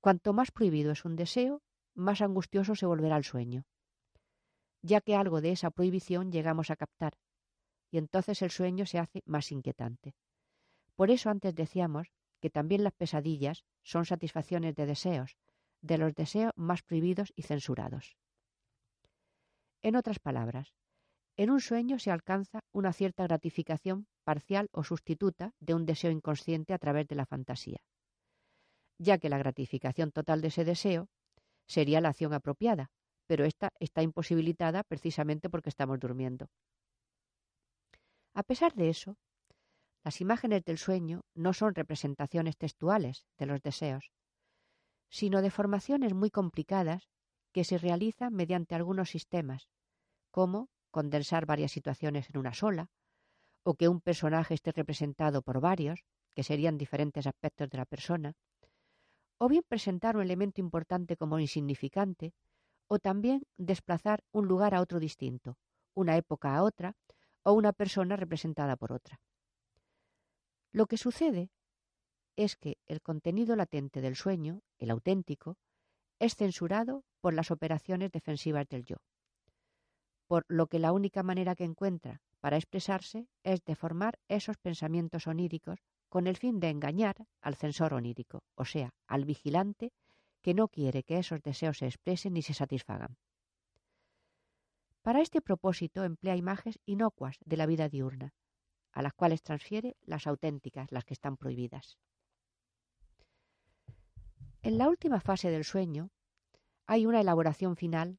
Cuanto 0.00 0.32
más 0.32 0.50
prohibido 0.50 0.92
es 0.92 1.04
un 1.04 1.16
deseo, 1.16 1.62
más 1.94 2.20
angustioso 2.22 2.74
se 2.74 2.86
volverá 2.86 3.16
el 3.16 3.24
sueño 3.24 3.64
ya 4.82 5.00
que 5.00 5.14
algo 5.14 5.40
de 5.40 5.52
esa 5.52 5.70
prohibición 5.70 6.32
llegamos 6.32 6.70
a 6.70 6.76
captar, 6.76 7.14
y 7.90 7.98
entonces 7.98 8.42
el 8.42 8.50
sueño 8.50 8.86
se 8.86 8.98
hace 8.98 9.22
más 9.26 9.52
inquietante. 9.52 10.14
Por 10.94 11.10
eso 11.10 11.30
antes 11.30 11.54
decíamos 11.54 12.12
que 12.40 12.50
también 12.50 12.84
las 12.84 12.94
pesadillas 12.94 13.64
son 13.82 14.06
satisfacciones 14.06 14.74
de 14.74 14.86
deseos, 14.86 15.36
de 15.82 15.98
los 15.98 16.14
deseos 16.14 16.52
más 16.56 16.82
prohibidos 16.82 17.32
y 17.36 17.42
censurados. 17.42 18.16
En 19.82 19.96
otras 19.96 20.18
palabras, 20.18 20.74
en 21.36 21.50
un 21.50 21.60
sueño 21.60 21.98
se 21.98 22.10
alcanza 22.10 22.60
una 22.72 22.92
cierta 22.92 23.24
gratificación 23.24 24.06
parcial 24.24 24.68
o 24.72 24.84
sustituta 24.84 25.54
de 25.58 25.74
un 25.74 25.86
deseo 25.86 26.10
inconsciente 26.10 26.74
a 26.74 26.78
través 26.78 27.08
de 27.08 27.14
la 27.14 27.24
fantasía, 27.24 27.80
ya 29.00 29.18
que 29.18 29.30
la 29.30 29.38
gratificación 29.38 30.12
total 30.12 30.42
de 30.42 30.48
ese 30.48 30.64
deseo 30.64 31.08
sería 31.66 32.00
la 32.00 32.10
acción 32.10 32.34
apropiada, 32.34 32.90
pero 33.26 33.44
esta 33.44 33.72
está 33.80 34.02
imposibilitada 34.02 34.84
precisamente 34.84 35.48
porque 35.48 35.70
estamos 35.70 35.98
durmiendo. 35.98 36.48
A 38.34 38.42
pesar 38.42 38.74
de 38.74 38.90
eso, 38.90 39.16
las 40.04 40.20
imágenes 40.20 40.64
del 40.64 40.78
sueño 40.78 41.22
no 41.34 41.52
son 41.52 41.74
representaciones 41.74 42.56
textuales 42.56 43.26
de 43.38 43.46
los 43.46 43.62
deseos, 43.62 44.12
sino 45.08 45.42
deformaciones 45.42 46.12
muy 46.14 46.30
complicadas 46.30 47.08
que 47.52 47.64
se 47.64 47.78
realizan 47.78 48.34
mediante 48.34 48.74
algunos 48.74 49.10
sistemas, 49.10 49.68
como 50.30 50.68
condensar 50.90 51.46
varias 51.46 51.72
situaciones 51.72 52.28
en 52.28 52.38
una 52.38 52.52
sola, 52.52 52.90
o 53.62 53.74
que 53.74 53.88
un 53.88 54.00
personaje 54.00 54.54
esté 54.54 54.72
representado 54.72 55.42
por 55.42 55.60
varios, 55.60 56.04
que 56.34 56.42
serían 56.42 56.78
diferentes 56.78 57.26
aspectos 57.26 57.68
de 57.70 57.78
la 57.78 57.86
persona, 57.86 58.34
o 59.42 59.48
bien 59.48 59.64
presentar 59.66 60.16
un 60.16 60.22
elemento 60.22 60.60
importante 60.60 61.16
como 61.16 61.40
insignificante, 61.40 62.34
o 62.88 62.98
también 62.98 63.46
desplazar 63.56 64.22
un 64.32 64.46
lugar 64.46 64.74
a 64.74 64.82
otro 64.82 65.00
distinto, 65.00 65.56
una 65.94 66.18
época 66.18 66.54
a 66.54 66.62
otra, 66.62 66.94
o 67.42 67.54
una 67.54 67.72
persona 67.72 68.16
representada 68.16 68.76
por 68.76 68.92
otra. 68.92 69.18
Lo 70.72 70.86
que 70.86 70.98
sucede 70.98 71.50
es 72.36 72.56
que 72.56 72.76
el 72.86 73.00
contenido 73.00 73.56
latente 73.56 74.02
del 74.02 74.14
sueño, 74.14 74.60
el 74.78 74.90
auténtico, 74.90 75.56
es 76.18 76.36
censurado 76.36 77.04
por 77.22 77.32
las 77.32 77.50
operaciones 77.50 78.12
defensivas 78.12 78.68
del 78.68 78.84
yo, 78.84 78.96
por 80.26 80.44
lo 80.48 80.66
que 80.66 80.78
la 80.78 80.92
única 80.92 81.22
manera 81.22 81.54
que 81.54 81.64
encuentra 81.64 82.20
para 82.40 82.58
expresarse 82.58 83.26
es 83.42 83.64
deformar 83.64 84.18
esos 84.28 84.58
pensamientos 84.58 85.26
oníricos 85.26 85.80
con 86.10 86.26
el 86.26 86.36
fin 86.36 86.60
de 86.60 86.68
engañar 86.68 87.16
al 87.40 87.54
censor 87.54 87.94
onírico, 87.94 88.42
o 88.56 88.66
sea, 88.66 88.92
al 89.06 89.24
vigilante 89.24 89.92
que 90.42 90.54
no 90.54 90.68
quiere 90.68 91.04
que 91.04 91.18
esos 91.18 91.40
deseos 91.40 91.78
se 91.78 91.86
expresen 91.86 92.34
ni 92.34 92.42
se 92.42 92.52
satisfagan. 92.52 93.16
Para 95.02 95.22
este 95.22 95.40
propósito 95.40 96.04
emplea 96.04 96.36
imágenes 96.36 96.80
inocuas 96.84 97.38
de 97.46 97.56
la 97.56 97.66
vida 97.66 97.88
diurna, 97.88 98.34
a 98.92 99.02
las 99.02 99.14
cuales 99.14 99.42
transfiere 99.42 99.96
las 100.02 100.26
auténticas, 100.26 100.90
las 100.90 101.04
que 101.04 101.14
están 101.14 101.36
prohibidas. 101.36 101.96
En 104.62 104.78
la 104.78 104.88
última 104.88 105.20
fase 105.20 105.50
del 105.50 105.64
sueño 105.64 106.10
hay 106.86 107.06
una 107.06 107.20
elaboración 107.20 107.76
final 107.76 108.18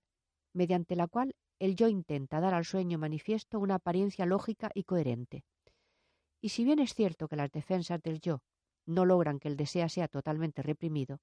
mediante 0.54 0.95
la 0.95 1.08
cual 1.08 1.36
el 1.60 1.75
yo 1.75 1.89
intenta 1.89 2.39
dar 2.39 2.54
al 2.54 2.65
sueño 2.65 2.97
manifiesto 2.97 3.60
una 3.60 3.75
apariencia 3.75 4.25
lógica 4.25 4.71
y 4.73 4.86
coherente. 4.86 5.43
Y 6.41 6.49
si 6.49 6.63
bien 6.63 6.80
es 6.80 6.93
cierto 6.93 7.27
que 7.27 7.36
las 7.36 7.51
defensas 7.51 8.01
del 8.01 8.19
yo 8.19 8.41
no 8.86 9.06
logran 9.06 9.39
que 9.39 9.47
el 9.47 9.56
deseo 9.56 9.88
sea 9.88 10.08
totalmente 10.08 10.63
reprimido, 10.63 11.19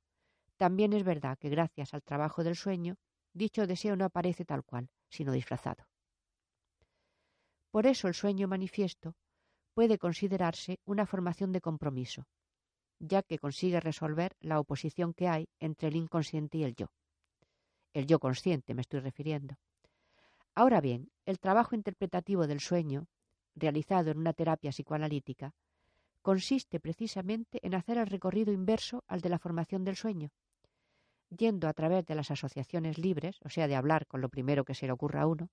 también 0.57 0.93
es 0.93 1.05
verdad 1.05 1.37
que 1.39 1.49
gracias 1.49 1.93
al 1.93 2.03
trabajo 2.03 2.45
del 2.45 2.57
sueño, 2.57 2.97
dicho 3.33 3.67
deseo 3.67 3.97
no 3.97 4.05
aparece 4.05 4.45
tal 4.45 4.65
cual, 4.65 4.89
sino 5.11 5.33
disfrazado. 5.33 5.89
Por 7.71 7.87
eso 7.87 8.09
el 8.09 8.15
sueño 8.15 8.49
manifiesto 8.49 9.15
puede 9.75 9.99
considerarse 9.99 10.81
una 10.85 11.07
formación 11.07 11.53
de 11.53 11.61
compromiso, 11.61 12.27
ya 12.99 13.23
que 13.23 13.39
consigue 13.39 13.81
resolver 13.81 14.37
la 14.41 14.59
oposición 14.59 15.15
que 15.15 15.29
hay 15.29 15.49
entre 15.61 15.89
el 15.89 15.97
inconsciente 15.97 16.59
y 16.59 16.65
el 16.65 16.75
yo. 16.75 16.91
El 17.93 18.07
yo 18.07 18.19
consciente 18.19 18.75
me 18.75 18.83
estoy 18.83 19.01
refiriendo. 19.01 19.57
Ahora 20.55 20.81
bien, 20.81 21.11
el 21.27 21.39
trabajo 21.39 21.77
interpretativo 21.77 22.47
del 22.47 22.61
sueño, 22.61 23.07
realizado 23.59 24.11
en 24.11 24.19
una 24.19 24.33
terapia 24.33 24.71
psicoanalítica, 24.71 25.55
consiste 26.23 26.81
precisamente 26.81 27.59
en 27.67 27.75
hacer 27.75 27.99
el 27.99 28.07
recorrido 28.07 28.53
inverso 28.53 29.05
al 29.07 29.21
de 29.21 29.29
la 29.29 29.39
formación 29.39 29.85
del 29.85 29.97
sueño, 29.97 30.31
yendo 31.31 31.69
a 31.69 31.73
través 31.73 32.07
de 32.07 32.15
las 32.15 32.31
asociaciones 32.31 32.99
libres, 32.99 33.39
o 33.45 33.49
sea, 33.49 33.69
de 33.69 33.77
hablar 33.77 34.07
con 34.07 34.21
lo 34.21 34.29
primero 34.29 34.65
que 34.65 34.75
se 34.75 34.87
le 34.87 34.93
ocurra 34.93 35.23
a 35.23 35.27
uno, 35.27 35.51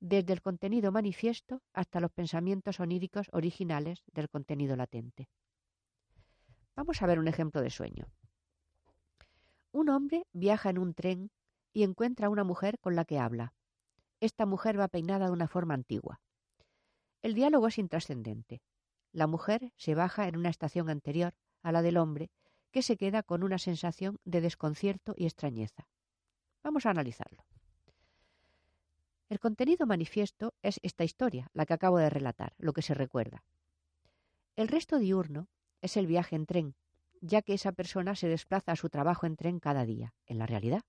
desde 0.00 0.32
el 0.32 0.42
contenido 0.42 0.92
manifiesto 0.92 1.62
hasta 1.72 2.00
los 2.00 2.10
pensamientos 2.10 2.80
oníricos 2.80 3.28
originales 3.32 4.02
del 4.12 4.28
contenido 4.28 4.74
latente. 4.74 5.28
Vamos 6.74 7.02
a 7.02 7.06
ver 7.06 7.18
un 7.18 7.28
ejemplo 7.28 7.60
de 7.60 7.70
sueño. 7.70 8.06
Un 9.72 9.90
hombre 9.90 10.26
viaja 10.32 10.70
en 10.70 10.78
un 10.78 10.94
tren 10.94 11.30
y 11.72 11.82
encuentra 11.82 12.26
a 12.26 12.30
una 12.30 12.44
mujer 12.44 12.78
con 12.80 12.96
la 12.96 13.04
que 13.04 13.18
habla. 13.18 13.52
Esta 14.20 14.46
mujer 14.46 14.80
va 14.80 14.88
peinada 14.88 15.26
de 15.26 15.32
una 15.32 15.48
forma 15.48 15.74
antigua. 15.74 16.20
El 17.22 17.34
diálogo 17.34 17.68
es 17.68 17.78
intrascendente. 17.78 18.62
La 19.12 19.26
mujer 19.26 19.72
se 19.76 19.94
baja 19.94 20.28
en 20.28 20.36
una 20.36 20.48
estación 20.48 20.88
anterior 20.88 21.34
a 21.62 21.72
la 21.72 21.82
del 21.82 21.96
hombre, 21.96 22.30
que 22.70 22.82
se 22.82 22.96
queda 22.96 23.22
con 23.22 23.42
una 23.42 23.58
sensación 23.58 24.18
de 24.24 24.40
desconcierto 24.40 25.14
y 25.16 25.26
extrañeza. 25.26 25.88
Vamos 26.62 26.86
a 26.86 26.90
analizarlo. 26.90 27.44
El 29.28 29.38
contenido 29.38 29.86
manifiesto 29.86 30.54
es 30.62 30.80
esta 30.82 31.04
historia, 31.04 31.50
la 31.52 31.66
que 31.66 31.74
acabo 31.74 31.98
de 31.98 32.10
relatar, 32.10 32.54
lo 32.58 32.72
que 32.72 32.82
se 32.82 32.94
recuerda. 32.94 33.44
El 34.56 34.68
resto 34.68 34.98
diurno 34.98 35.48
es 35.82 35.96
el 35.96 36.06
viaje 36.06 36.36
en 36.36 36.46
tren, 36.46 36.74
ya 37.20 37.42
que 37.42 37.54
esa 37.54 37.72
persona 37.72 38.14
se 38.14 38.28
desplaza 38.28 38.72
a 38.72 38.76
su 38.76 38.88
trabajo 38.88 39.26
en 39.26 39.36
tren 39.36 39.60
cada 39.60 39.84
día, 39.84 40.14
en 40.26 40.38
la 40.38 40.46
realidad. 40.46 40.82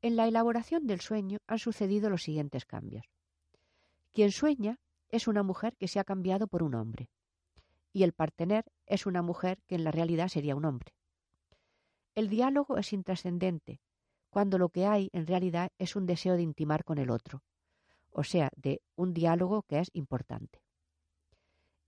En 0.00 0.16
la 0.16 0.26
elaboración 0.26 0.86
del 0.86 1.00
sueño 1.00 1.38
han 1.46 1.58
sucedido 1.58 2.10
los 2.10 2.22
siguientes 2.22 2.66
cambios. 2.66 3.04
Quien 4.12 4.30
sueña 4.30 4.78
es 5.12 5.28
una 5.28 5.44
mujer 5.44 5.76
que 5.76 5.86
se 5.86 6.00
ha 6.00 6.04
cambiado 6.04 6.48
por 6.48 6.62
un 6.62 6.74
hombre, 6.74 7.08
y 7.92 8.02
el 8.02 8.12
partener 8.12 8.64
es 8.86 9.06
una 9.06 9.22
mujer 9.22 9.62
que 9.68 9.76
en 9.76 9.84
la 9.84 9.92
realidad 9.92 10.28
sería 10.28 10.56
un 10.56 10.64
hombre. 10.64 10.94
El 12.14 12.28
diálogo 12.28 12.78
es 12.78 12.92
intrascendente, 12.92 13.80
cuando 14.30 14.58
lo 14.58 14.70
que 14.70 14.86
hay 14.86 15.10
en 15.12 15.26
realidad 15.26 15.70
es 15.78 15.94
un 15.94 16.06
deseo 16.06 16.36
de 16.36 16.42
intimar 16.42 16.84
con 16.84 16.98
el 16.98 17.10
otro, 17.10 17.42
o 18.10 18.24
sea, 18.24 18.50
de 18.56 18.80
un 18.96 19.12
diálogo 19.12 19.62
que 19.62 19.78
es 19.78 19.90
importante. 19.92 20.62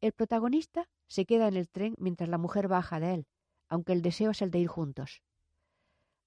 El 0.03 0.13
protagonista 0.13 0.89
se 1.07 1.25
queda 1.25 1.49
en 1.49 1.57
el 1.57 1.69
tren 1.71 1.95
mientras 1.99 2.29
la 2.29 2.39
mujer 2.39 2.69
baja 2.69 3.01
de 3.01 3.15
él, 3.15 3.27
aunque 3.69 3.95
el 3.95 4.03
deseo 4.03 4.33
es 4.33 4.43
el 4.43 4.51
de 4.51 4.59
ir 4.59 4.69
juntos. 4.69 5.23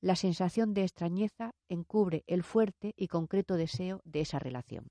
La 0.02 0.16
sensación 0.16 0.74
de 0.74 0.82
extrañeza 0.82 1.52
encubre 1.70 2.24
el 2.26 2.44
fuerte 2.44 2.94
y 2.96 3.08
concreto 3.08 3.56
deseo 3.56 4.02
de 4.04 4.22
esa 4.22 4.40
relación. 4.40 4.88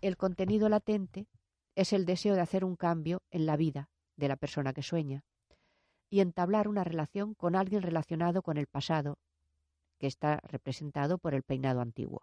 El 0.00 0.16
contenido 0.16 0.68
latente 0.70 1.26
es 1.74 1.92
el 1.92 2.06
deseo 2.06 2.34
de 2.34 2.40
hacer 2.40 2.64
un 2.64 2.76
cambio 2.76 3.22
en 3.30 3.44
la 3.44 3.56
vida 3.56 3.90
de 4.16 4.28
la 4.28 4.36
persona 4.36 4.72
que 4.72 4.82
sueña 4.82 5.24
y 6.08 6.20
entablar 6.20 6.68
una 6.68 6.84
relación 6.84 7.34
con 7.34 7.54
alguien 7.54 7.82
relacionado 7.82 8.42
con 8.42 8.56
el 8.56 8.66
pasado 8.66 9.18
que 9.98 10.06
está 10.06 10.40
representado 10.42 11.18
por 11.18 11.34
el 11.34 11.42
peinado 11.42 11.82
antiguo. 11.82 12.22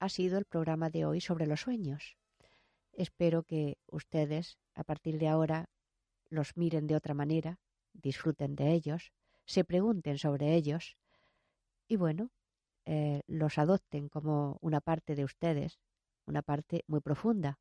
Ha 0.00 0.08
sido 0.08 0.38
el 0.38 0.46
programa 0.46 0.90
de 0.90 1.04
hoy 1.04 1.20
sobre 1.20 1.46
los 1.46 1.60
sueños. 1.60 2.16
Espero 2.92 3.44
que 3.44 3.78
ustedes, 3.86 4.58
a 4.74 4.82
partir 4.82 5.18
de 5.18 5.28
ahora, 5.28 5.68
los 6.30 6.56
miren 6.56 6.86
de 6.86 6.96
otra 6.96 7.14
manera, 7.14 7.60
disfruten 7.92 8.56
de 8.56 8.72
ellos, 8.72 9.12
se 9.44 9.64
pregunten 9.64 10.18
sobre 10.18 10.54
ellos 10.54 10.96
y 11.86 11.96
bueno, 11.96 12.30
eh, 12.86 13.22
los 13.26 13.58
adopten 13.58 14.08
como 14.08 14.58
una 14.62 14.80
parte 14.80 15.14
de 15.14 15.24
ustedes, 15.24 15.78
una 16.24 16.42
parte 16.42 16.82
muy 16.86 17.00
profunda 17.00 17.58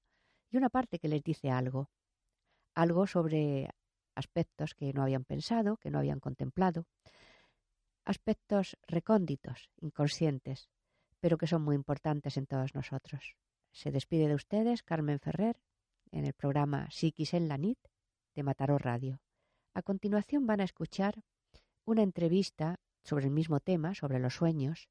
y 0.49 0.57
una 0.57 0.69
parte 0.69 0.97
que 0.97 1.09
les 1.09 1.23
dice 1.23 1.51
algo, 1.51 1.89
algo 2.73 3.05
sobre 3.05 3.69
aspectos 4.15 4.73
que 4.75 4.93
no 4.93 5.03
habían 5.03 5.25
pensado, 5.25 5.77
que 5.77 5.91
no 5.91 5.99
habían 5.99 6.19
contemplado, 6.19 6.85
aspectos 8.05 8.77
recónditos, 8.87 9.69
inconscientes, 9.81 10.69
pero 11.19 11.37
que 11.37 11.47
son 11.47 11.61
muy 11.61 11.75
importantes 11.75 12.37
en 12.37 12.45
todos 12.45 12.75
nosotros. 12.75 13.35
Se 13.71 13.91
despide 13.91 14.27
de 14.27 14.35
ustedes 14.35 14.83
Carmen 14.83 15.19
Ferrer 15.19 15.61
en 16.11 16.25
el 16.25 16.33
programa 16.33 16.89
Psiquis 16.89 17.33
en 17.33 17.47
la 17.47 17.57
NIT 17.57 17.79
de 18.35 18.43
Mataró 18.43 18.77
Radio. 18.77 19.21
A 19.73 19.81
continuación 19.81 20.47
van 20.47 20.61
a 20.61 20.65
escuchar 20.65 21.23
una 21.85 22.03
entrevista 22.03 22.79
sobre 23.03 23.25
el 23.25 23.31
mismo 23.31 23.59
tema, 23.59 23.95
sobre 23.95 24.19
los 24.19 24.35
sueños, 24.35 24.89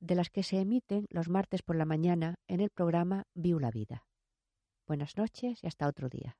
de 0.00 0.14
las 0.14 0.30
que 0.30 0.42
se 0.42 0.60
emiten 0.60 1.06
los 1.10 1.28
martes 1.28 1.62
por 1.62 1.76
la 1.76 1.84
mañana 1.84 2.36
en 2.48 2.60
el 2.60 2.70
programa 2.70 3.26
Viu 3.34 3.58
la 3.58 3.70
Vida. 3.70 4.06
Buenas 4.86 5.16
noches 5.16 5.62
y 5.62 5.66
hasta 5.66 5.88
otro 5.88 6.08
día. 6.08 6.36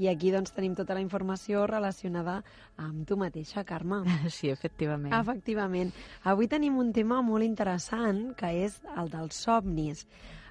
I 0.00 0.08
aquí 0.08 0.30
doncs 0.32 0.54
tenim 0.56 0.72
tota 0.74 0.94
la 0.96 1.02
informació 1.04 1.66
relacionada 1.68 2.42
amb 2.80 3.04
tu 3.06 3.16
mateixa, 3.20 3.64
Carme. 3.68 4.00
Sí, 4.36 4.48
efectivament. 4.50 5.12
Efectivament. 5.14 5.92
Avui 6.24 6.48
tenim 6.48 6.78
un 6.80 6.92
tema 6.96 7.20
molt 7.22 7.44
interessant, 7.44 8.34
que 8.38 8.46
és 8.64 8.80
el 8.96 9.10
dels 9.12 9.34
somnis. 9.44 10.06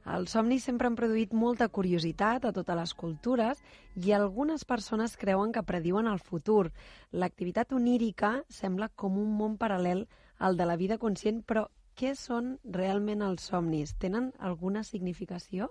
Els 0.06 0.34
somnis 0.36 0.66
sempre 0.68 0.90
han 0.90 0.98
produït 1.00 1.32
molta 1.32 1.70
curiositat 1.72 2.44
a 2.44 2.52
totes 2.56 2.76
les 2.76 2.94
cultures 2.94 3.60
i 3.96 4.12
algunes 4.12 4.66
persones 4.68 5.16
creuen 5.18 5.54
que 5.56 5.64
prediuen 5.64 6.10
el 6.12 6.20
futur. 6.20 6.72
L'activitat 7.12 7.72
onírica 7.72 8.34
sembla 8.50 8.90
com 8.90 9.16
un 9.18 9.32
món 9.38 9.56
paral·lel 9.58 10.04
al 10.40 10.58
de 10.60 10.68
la 10.68 10.76
vida 10.76 10.98
conscient, 11.00 11.40
però 11.48 11.70
què 11.96 12.16
són 12.20 12.58
realment 12.66 13.22
els 13.22 13.48
somnis? 13.48 13.96
Tenen 13.96 14.34
alguna 14.40 14.84
significació? 14.84 15.70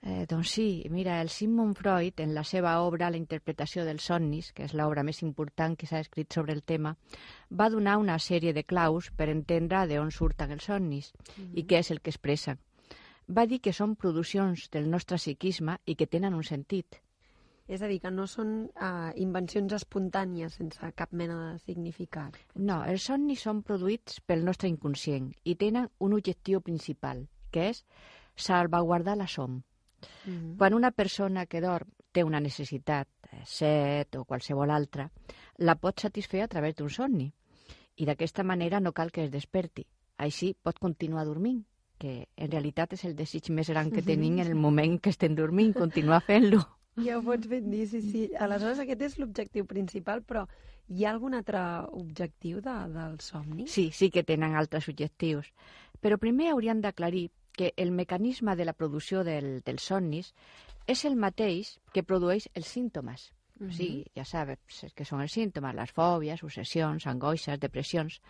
Eh, 0.00 0.24
doncs 0.30 0.52
sí, 0.54 0.86
mira, 0.88 1.20
el 1.20 1.28
Sigmund 1.28 1.76
Freud, 1.76 2.20
en 2.20 2.32
la 2.34 2.44
seva 2.44 2.76
obra 2.80 3.10
La 3.10 3.18
interpretació 3.18 3.84
dels 3.84 4.06
somnis, 4.06 4.52
que 4.52 4.64
és 4.64 4.72
l'obra 4.72 5.02
més 5.02 5.20
important 5.26 5.74
que 5.76 5.88
s'ha 5.90 6.00
escrit 6.04 6.32
sobre 6.32 6.54
el 6.54 6.62
tema, 6.62 6.94
va 7.50 7.68
donar 7.68 7.96
una 7.98 8.18
sèrie 8.18 8.54
de 8.54 8.64
claus 8.64 9.10
per 9.10 9.28
entendre 9.28 9.82
d'on 9.90 10.12
surten 10.12 10.52
els 10.52 10.70
somnis 10.70 11.12
mm 11.12 11.42
-hmm. 11.42 11.58
i 11.58 11.66
què 11.66 11.78
és 11.80 11.90
el 11.90 12.00
que 12.00 12.10
expressen 12.10 12.58
va 13.28 13.46
dir 13.46 13.58
que 13.60 13.72
són 13.74 13.96
produccions 13.96 14.68
del 14.70 14.88
nostre 14.90 15.18
psiquisme 15.18 15.76
i 15.86 15.96
que 15.98 16.06
tenen 16.06 16.34
un 16.34 16.44
sentit. 16.46 17.00
És 17.66 17.82
a 17.82 17.88
dir, 17.90 17.98
que 17.98 18.12
no 18.14 18.28
són 18.30 18.50
uh, 18.68 19.10
invencions 19.18 19.72
espontànies 19.74 20.54
sense 20.60 20.90
cap 20.94 21.10
mena 21.10 21.38
de 21.40 21.58
significat. 21.64 22.36
No, 22.54 22.78
els 22.86 23.08
somnis 23.10 23.42
són 23.42 23.64
produïts 23.66 24.20
pel 24.22 24.44
nostre 24.46 24.70
inconscient 24.70 25.32
i 25.42 25.56
tenen 25.58 25.90
un 25.98 26.14
objectiu 26.14 26.62
principal, 26.62 27.24
que 27.50 27.72
és 27.72 27.82
salvaguardar 28.36 29.16
la 29.16 29.26
som. 29.26 29.62
Mhm. 30.26 30.32
-huh. 30.32 30.56
Quan 30.58 30.74
una 30.74 30.92
persona 30.92 31.46
que 31.46 31.60
dorm 31.60 31.90
té 32.12 32.22
una 32.22 32.40
necessitat, 32.40 33.08
eh, 33.32 33.42
set 33.44 34.14
o 34.16 34.24
qualsevol 34.24 34.70
altra, 34.70 35.10
la 35.58 35.74
pot 35.74 36.00
satisfer 36.00 36.42
a 36.42 36.48
través 36.48 36.76
d'un 36.76 36.90
somni. 36.90 37.32
I 37.96 38.04
d'aquesta 38.06 38.44
manera 38.44 38.78
no 38.80 38.92
cal 38.92 39.10
que 39.10 39.24
es 39.24 39.30
desperti. 39.30 39.86
Així 40.16 40.54
pot 40.62 40.78
continuar 40.78 41.24
dormint 41.24 41.64
que 41.98 42.28
en 42.36 42.50
realitat 42.50 42.92
és 42.96 43.04
el 43.08 43.16
desig 43.16 43.50
més 43.50 43.70
gran 43.72 43.90
que 43.90 44.04
tenim 44.04 44.40
en 44.40 44.46
el 44.46 44.54
moment 44.54 44.98
que 45.00 45.12
estem 45.14 45.34
dormint, 45.34 45.74
continuar 45.76 46.22
fent-lo. 46.26 46.62
Ja 46.96 47.18
ho 47.18 47.22
pots 47.24 47.48
ben 47.48 47.70
dir, 47.70 47.86
sí, 47.88 48.00
sí. 48.00 48.22
Aleshores 48.40 48.80
aquest 48.80 49.02
és 49.04 49.18
l'objectiu 49.20 49.66
principal, 49.68 50.22
però 50.24 50.46
hi 50.88 51.04
ha 51.04 51.10
algun 51.12 51.34
altre 51.36 51.60
objectiu 51.98 52.62
de, 52.64 52.76
del 52.94 53.18
somni? 53.20 53.66
Sí, 53.68 53.90
sí 53.92 54.10
que 54.10 54.24
tenen 54.24 54.56
altres 54.56 54.88
objectius. 54.88 55.50
Però 56.00 56.16
primer 56.22 56.52
hauríem 56.52 56.80
d'aclarir 56.80 57.28
que 57.56 57.72
el 57.76 57.90
mecanisme 57.90 58.56
de 58.56 58.64
la 58.68 58.76
producció 58.76 59.24
del, 59.24 59.60
dels 59.64 59.88
somnis 59.90 60.32
és 60.86 61.04
el 61.08 61.16
mateix 61.16 61.76
que 61.92 62.04
produeix 62.04 62.48
els 62.54 62.68
símptomes. 62.68 63.32
Uh 63.58 63.66
-huh. 63.66 63.70
O 63.70 63.72
sigui, 63.72 64.04
ja 64.14 64.24
saps 64.24 64.92
que 64.94 65.04
són 65.04 65.20
els 65.20 65.32
símptomes, 65.32 65.74
les 65.74 65.92
fòbies, 65.92 66.42
obsessions, 66.42 67.06
angoixes, 67.06 67.58
depressions 67.58 68.20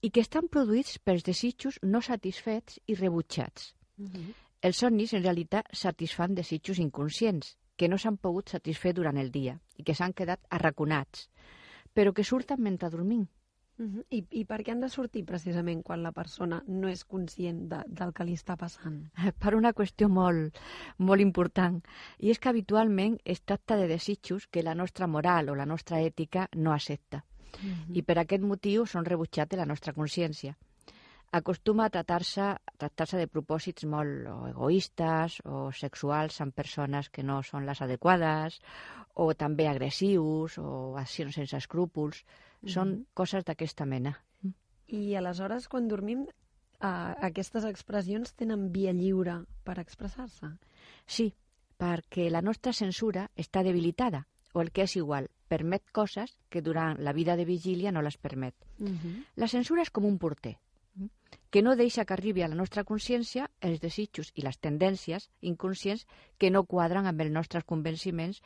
i 0.00 0.10
que 0.10 0.22
estan 0.24 0.48
produïts 0.48 0.98
pels 1.04 1.24
desitjos 1.26 1.78
no 1.82 2.00
satisfets 2.00 2.80
i 2.86 2.94
rebutjats. 2.94 3.74
Uh 3.98 4.04
mhm. 4.04 4.14
-huh. 4.14 4.34
Els 4.62 4.76
somnis, 4.76 5.14
en 5.14 5.22
realitat, 5.22 5.66
satisfan 5.72 6.34
desitjos 6.34 6.78
inconscients 6.78 7.56
que 7.76 7.88
no 7.88 7.96
s'han 7.96 8.18
pogut 8.18 8.50
satisfer 8.52 8.92
durant 8.92 9.16
el 9.16 9.30
dia 9.30 9.54
i 9.80 9.82
que 9.82 9.94
s'han 9.94 10.12
quedat 10.12 10.40
arraconats, 10.50 11.30
però 11.94 12.12
que 12.12 12.24
surten 12.24 12.60
mentre 12.60 12.90
dormim. 12.90 13.26
Uh 13.78 13.86
-huh. 13.86 14.04
I, 14.10 14.26
I 14.30 14.44
per 14.44 14.60
què 14.60 14.72
han 14.72 14.80
de 14.80 14.90
sortir 14.90 15.24
precisament 15.24 15.82
quan 15.82 16.02
la 16.02 16.12
persona 16.12 16.62
no 16.66 16.88
és 16.88 17.04
conscient 17.04 17.68
de, 17.68 17.78
del 17.86 18.12
que 18.12 18.24
li 18.24 18.34
està 18.34 18.56
passant? 18.56 19.10
Per 19.42 19.54
una 19.54 19.72
qüestió 19.72 20.08
molt, 20.08 20.58
molt 20.98 21.20
important, 21.20 21.80
i 22.18 22.30
és 22.30 22.38
que 22.38 22.50
habitualment 22.50 23.18
es 23.24 23.40
tracta 23.40 23.76
de 23.76 23.88
desitjos 23.88 24.46
que 24.46 24.62
la 24.62 24.74
nostra 24.74 25.06
moral 25.06 25.48
o 25.48 25.54
la 25.54 25.66
nostra 25.66 26.02
ètica 26.02 26.48
no 26.54 26.72
accepta. 26.72 27.24
-huh. 27.52 27.96
I 27.96 28.02
per 28.02 28.18
aquest 28.18 28.42
motiu 28.42 28.86
són 28.86 29.04
rebutjats 29.04 29.50
de 29.50 29.56
la 29.56 29.66
nostra 29.66 29.92
consciència. 29.92 30.56
Acostuma 31.32 31.84
a 31.84 31.90
tractar-se 31.90 32.56
tractar, 32.76 33.06
-se, 33.06 33.16
de 33.18 33.28
propòsits 33.28 33.84
molt 33.84 34.26
o 34.26 34.48
egoistes 34.48 35.40
o 35.44 35.70
sexuals 35.72 36.40
amb 36.40 36.54
persones 36.54 37.08
que 37.08 37.22
no 37.22 37.42
són 37.42 37.66
les 37.66 37.80
adequades 37.80 38.60
o 39.14 39.34
també 39.34 39.68
agressius 39.68 40.58
o 40.58 40.96
accions 40.96 41.34
sense 41.34 41.56
escrúpols. 41.56 42.22
Uh 42.22 42.26
-huh. 42.62 42.72
Són 42.72 43.06
coses 43.14 43.44
d'aquesta 43.44 43.86
mena. 43.86 44.18
I 44.88 45.14
aleshores, 45.14 45.68
quan 45.68 45.88
dormim, 45.88 46.26
eh, 46.80 47.14
aquestes 47.20 47.64
expressions 47.64 48.34
tenen 48.34 48.72
via 48.72 48.92
lliure 48.92 49.44
per 49.62 49.78
expressar-se? 49.78 50.46
Sí, 51.06 51.34
perquè 51.78 52.28
la 52.30 52.42
nostra 52.42 52.72
censura 52.72 53.30
està 53.36 53.62
debilitada 53.62 54.26
o 54.52 54.60
el 54.60 54.72
que 54.72 54.82
és 54.82 54.96
igual, 54.96 55.30
permet 55.50 55.82
coses 55.92 56.36
que 56.48 56.62
durant 56.62 57.00
la 57.02 57.12
vida 57.12 57.36
de 57.36 57.44
vigília 57.44 57.92
no 57.92 58.02
les 58.06 58.16
permet. 58.16 58.54
Uh 58.78 58.88
-huh. 58.88 59.24
La 59.36 59.48
censura 59.48 59.82
és 59.82 59.90
com 59.90 60.04
un 60.04 60.18
porter, 60.18 60.56
que 61.50 61.62
no 61.62 61.76
deixa 61.76 62.04
que 62.04 62.14
arribi 62.14 62.42
a 62.42 62.48
la 62.48 62.58
nostra 62.58 62.84
consciència 62.86 63.50
els 63.60 63.80
desitjos 63.82 64.30
i 64.38 64.42
les 64.46 64.58
tendències 64.62 65.28
inconscients 65.40 66.06
que 66.38 66.50
no 66.50 66.64
quadren 66.64 67.06
amb 67.06 67.20
els 67.20 67.32
nostres 67.34 67.64
convenciments 67.64 68.42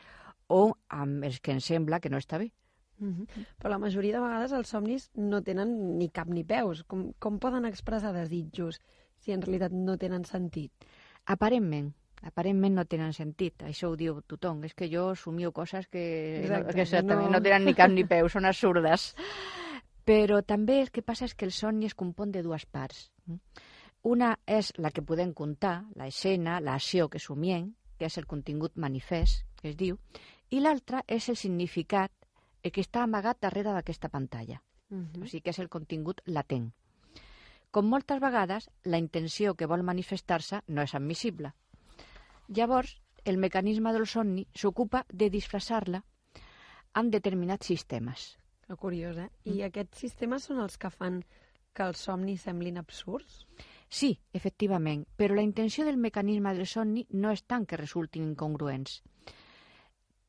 o 0.49 0.77
amb 0.89 1.25
els 1.25 1.41
que 1.41 1.53
ens 1.53 1.69
sembla 1.73 2.01
que 2.01 2.11
no 2.13 2.19
està 2.19 2.39
bé. 2.39 2.53
Uh 3.01 3.09
-huh. 3.09 3.47
Però 3.59 3.69
la 3.69 3.79
majoria 3.79 4.15
de 4.15 4.25
vegades 4.25 4.53
els 4.53 4.69
somnis 4.69 5.11
no 5.15 5.43
tenen 5.43 5.99
ni 5.99 6.09
cap 6.09 6.29
ni 6.29 6.45
peus. 6.45 6.85
Com, 6.85 7.13
com 7.19 7.39
poden 7.39 7.65
expressar 7.65 8.13
desitjos 8.13 8.81
si 9.19 9.33
en 9.33 9.43
realitat 9.43 9.73
no 9.73 9.99
tenen 9.99 10.25
sentit? 10.25 10.73
Aparentment, 11.27 11.93
aparentment 12.25 12.75
no 12.79 12.85
tenen 12.89 13.13
sentit. 13.17 13.63
Això 13.69 13.91
ho 13.93 13.97
diu 14.01 14.21
tothom. 14.27 14.65
És 14.65 14.75
que 14.75 14.89
jo 14.91 15.13
somio 15.19 15.53
coses 15.53 15.87
que, 15.89 16.05
Exacte, 16.41 16.71
no, 16.71 16.75
que 16.75 16.83
exactament 16.87 17.31
no... 17.31 17.39
no 17.39 17.43
tenen 17.45 17.69
ni 17.69 17.75
cap 17.77 17.93
ni 17.93 18.07
peu, 18.09 18.29
són 18.33 18.49
absurdes. 18.49 19.13
Però 20.05 20.43
també 20.45 20.81
el 20.83 20.91
que 20.93 21.05
passa 21.05 21.29
és 21.29 21.35
que 21.35 21.47
el 21.49 21.53
somni 21.53 21.89
es 21.89 21.97
compon 21.97 22.33
de 22.33 22.43
dues 22.45 22.67
parts. 22.67 23.11
Una 24.05 24.35
és 24.45 24.73
la 24.77 24.91
que 24.93 25.03
podem 25.03 25.33
comptar, 25.33 25.87
la 25.97 26.09
escena, 26.11 26.59
l'acció 26.61 27.09
que 27.09 27.23
somiem, 27.23 27.71
que 27.97 28.11
és 28.11 28.19
el 28.21 28.27
contingut 28.29 28.77
manifest, 28.77 29.47
que 29.61 29.71
es 29.71 29.79
diu, 29.81 29.97
i 30.53 30.61
l'altra 30.61 31.01
és 31.09 31.31
el 31.33 31.41
significat 31.41 32.13
el 32.65 32.73
que 32.73 32.85
està 32.85 33.05
amagat 33.05 33.41
darrere 33.41 33.73
d'aquesta 33.73 34.09
pantalla. 34.09 34.61
Uh 34.91 34.99
-huh. 34.99 35.25
O 35.25 35.27
sigui 35.27 35.43
que 35.43 35.51
és 35.51 35.59
el 35.59 35.69
contingut 35.69 36.21
latent. 36.27 36.73
Com 37.71 37.89
moltes 37.89 38.21
vegades, 38.21 38.71
la 38.85 38.99
intenció 38.99 39.55
que 39.55 39.67
vol 39.67 39.83
manifestar-se 39.83 40.61
no 40.69 40.83
és 40.83 40.95
admissible. 40.95 41.55
Llavors, 42.49 42.99
el 43.25 43.39
mecanisme 43.39 43.93
del 43.93 44.07
somni 44.07 44.47
s'ocupa 44.53 45.05
de 45.09 45.31
disfressar-la 45.31 46.03
amb 46.95 47.13
determinats 47.13 47.67
sistemes. 47.67 48.35
Que 48.67 48.77
curiós, 48.77 49.17
eh? 49.19 49.31
I 49.45 49.59
mm. 49.59 49.65
aquests 49.69 50.05
sistemes 50.07 50.45
són 50.49 50.61
els 50.61 50.77
que 50.81 50.91
fan 50.91 51.23
que 51.75 51.83
els 51.89 52.05
somnis 52.07 52.45
semblin 52.47 52.79
absurds? 52.79 53.45
Sí, 53.89 54.15
efectivament, 54.33 55.05
però 55.17 55.35
la 55.35 55.45
intenció 55.45 55.85
del 55.85 55.99
mecanisme 55.99 56.55
del 56.55 56.67
somni 56.67 57.05
no 57.11 57.33
és 57.35 57.45
tant 57.45 57.67
que 57.67 57.79
resultin 57.81 58.25
incongruents. 58.29 59.03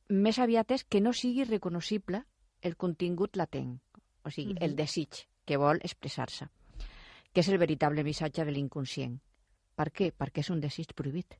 Més 0.10 0.40
aviat 0.40 0.72
és 0.76 0.84
que 0.84 1.02
no 1.02 1.14
sigui 1.14 1.46
reconocible 1.46 2.24
el 2.62 2.76
contingut 2.78 3.38
latent, 3.38 3.80
o 4.24 4.30
sigui, 4.30 4.54
Mhm. 4.54 4.64
el 4.64 4.76
desig 4.76 5.28
que 5.46 5.58
vol 5.58 5.80
expressar-se, 5.84 6.48
que 7.32 7.42
és 7.42 7.50
el 7.50 7.58
veritable 7.58 8.04
missatge 8.04 8.46
de 8.46 8.52
l'inconscient. 8.52 9.20
Per 9.76 9.92
què? 9.92 10.12
Perquè 10.14 10.40
és 10.40 10.50
un 10.50 10.60
desig 10.60 10.94
prohibit. 10.94 11.36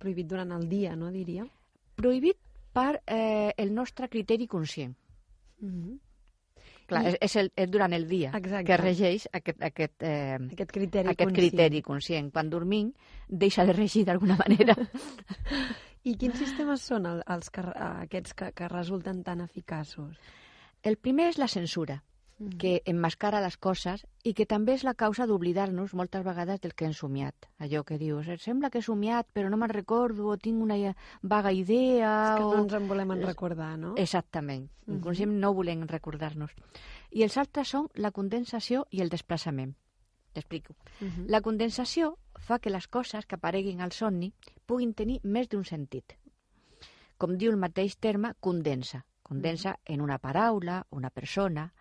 Prohibit 0.00 0.26
durant 0.30 0.52
el 0.56 0.68
dia, 0.70 0.94
no, 0.96 1.10
diria? 1.12 1.44
Prohibit 2.00 2.38
per 2.72 3.02
eh, 3.06 3.52
el 3.60 3.74
nostre 3.76 4.08
criteri 4.08 4.46
conscient. 4.48 4.94
Mm 5.60 5.98
Clar, 6.90 7.04
I- 7.04 7.08
és, 7.12 7.16
és, 7.22 7.34
el, 7.38 7.48
és 7.54 7.68
durant 7.70 7.92
el 7.94 8.08
dia 8.10 8.32
Exacte. 8.34 8.64
que 8.66 8.76
regeix 8.80 9.28
aquest, 9.32 9.60
aquest, 9.62 10.02
eh, 10.02 10.34
Aquest 10.56 10.72
criteri 10.74 11.08
aquest 11.12 11.28
conscient. 11.28 11.36
criteri 11.52 11.82
conscient. 11.86 12.30
Quan 12.34 12.50
dormim, 12.50 12.88
deixa 13.28 13.62
de 13.64 13.72
regir 13.76 14.02
d'alguna 14.08 14.34
manera. 14.40 14.74
I 16.10 16.16
quins 16.18 16.34
sistemes 16.40 16.82
són 16.82 17.06
el, 17.06 17.22
els 17.30 17.50
que, 17.54 17.62
aquests 17.62 18.34
que, 18.34 18.50
que 18.58 18.68
resulten 18.72 19.22
tan 19.22 19.40
eficaços? 19.44 20.16
El 20.82 20.96
primer 20.96 21.28
és 21.30 21.38
la 21.38 21.46
censura, 21.46 22.00
Mm. 22.40 22.56
que 22.56 22.82
emmascara 22.88 23.42
les 23.44 23.58
coses 23.60 24.06
i 24.24 24.32
que 24.32 24.46
també 24.48 24.72
és 24.72 24.84
la 24.86 24.94
causa 24.96 25.26
d'oblidar-nos 25.28 25.92
moltes 25.92 26.22
vegades 26.24 26.62
del 26.62 26.72
que 26.72 26.86
hem 26.86 26.94
somiat. 26.96 27.34
Allò 27.60 27.82
que 27.84 27.98
dius, 27.98 28.28
"Eh, 28.28 28.38
sembla 28.38 28.70
que 28.70 28.78
he 28.78 28.82
somiat, 28.82 29.28
però 29.34 29.50
no 29.50 29.58
me'n 29.58 29.68
recordo, 29.68 30.28
o 30.28 30.38
tinc 30.38 30.62
una 30.62 30.78
eh, 30.78 30.94
vaga 31.20 31.52
idea... 31.52 32.32
És 32.32 32.38
que 32.38 32.44
o... 32.44 32.54
no 32.54 32.62
ens 32.62 32.72
en 32.72 32.88
volem 32.88 33.10
en 33.12 33.22
recordar, 33.26 33.76
no? 33.78 33.92
Exactament. 33.96 34.70
Mhm. 34.86 34.96
Inconscient 34.96 35.32
no 35.38 35.52
volem 35.52 35.86
recordar-nos. 35.86 36.50
I 37.10 37.24
els 37.24 37.36
altres 37.36 37.68
són 37.68 37.90
la 37.94 38.10
condensació 38.10 38.86
i 38.90 39.02
el 39.02 39.10
desplaçament. 39.10 39.76
T'explico. 40.32 40.76
Mhm. 41.00 41.26
La 41.28 41.42
condensació 41.42 42.16
fa 42.38 42.58
que 42.58 42.70
les 42.70 42.88
coses 42.88 43.26
que 43.26 43.34
apareguin 43.34 43.82
al 43.82 43.92
somni 43.92 44.32
puguin 44.64 44.94
tenir 44.94 45.20
més 45.24 45.46
d'un 45.50 45.64
sentit. 45.64 46.16
Com 47.18 47.36
diu 47.36 47.50
el 47.50 47.58
mateix 47.58 47.98
terme, 47.98 48.32
condensa. 48.40 49.04
Condensa 49.22 49.78
en 49.84 50.00
una 50.00 50.18
paraula, 50.18 50.86
una 50.90 51.10
persona, 51.10 51.74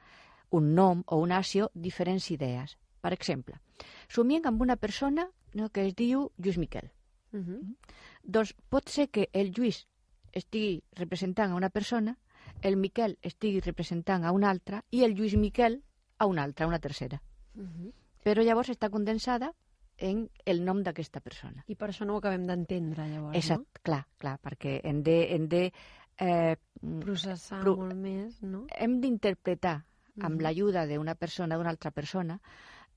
un 0.52 0.74
nom 0.76 1.04
o 1.08 1.18
una 1.18 1.38
acció 1.38 1.70
diferents 1.74 2.30
idees. 2.32 2.78
Per 3.02 3.14
exemple, 3.14 3.60
somiem 4.08 4.46
amb 4.46 4.62
una 4.62 4.76
persona 4.76 5.30
no, 5.54 5.70
que 5.70 5.86
es 5.88 5.96
diu 5.96 6.32
Lluís 6.38 6.58
Miquel. 6.58 6.92
Mhm. 7.32 7.76
Doncs 8.24 8.56
pot 8.70 8.90
ser 8.90 9.10
que 9.10 9.30
el 9.34 9.52
Lluís 9.54 9.88
estigui 10.34 10.84
representant 10.96 11.52
a 11.52 11.56
una 11.56 11.70
persona, 11.70 12.18
el 12.62 12.76
Miquel 12.78 13.18
estigui 13.22 13.62
representant 13.62 14.26
a 14.26 14.32
una 14.32 14.50
altra 14.50 14.84
i 14.92 15.04
el 15.04 15.16
Lluís 15.16 15.36
Miquel 15.38 15.84
a 16.18 16.26
una 16.26 16.44
altra, 16.44 16.66
a 16.66 16.70
una 16.70 16.80
tercera. 16.80 17.22
Mhm. 17.56 17.92
Però 18.24 18.44
llavors 18.44 18.70
està 18.70 18.90
condensada 18.90 19.54
en 19.98 20.30
el 20.46 20.64
nom 20.66 20.82
d'aquesta 20.84 21.20
persona. 21.20 21.64
I 21.68 21.76
per 21.76 21.90
això 21.90 22.06
no 22.06 22.14
ho 22.16 22.18
acabem 22.18 22.46
d'entendre, 22.48 23.08
llavors, 23.08 23.36
Exacte, 23.38 23.80
clar, 23.84 24.06
clar, 24.18 24.40
perquè 24.42 24.80
hem 24.84 25.02
de, 25.04 25.34
hem 25.36 25.48
de, 25.48 25.74
eh, 26.20 26.56
no? 26.82 27.00
Processar 27.00 27.62
Pro- 27.62 27.76
molt 27.78 27.96
més, 27.96 28.42
no? 28.44 28.66
hem 28.78 29.00
d'interpretar 29.02 29.86
amb 30.26 30.42
l'ajuda 30.42 30.86
d'una 30.88 31.16
persona, 31.16 31.58
d'una 31.58 31.70
altra 31.70 31.92
persona, 31.92 32.40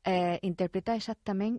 eh, 0.04 0.38
interpretar 0.42 0.96
exactament 0.96 1.58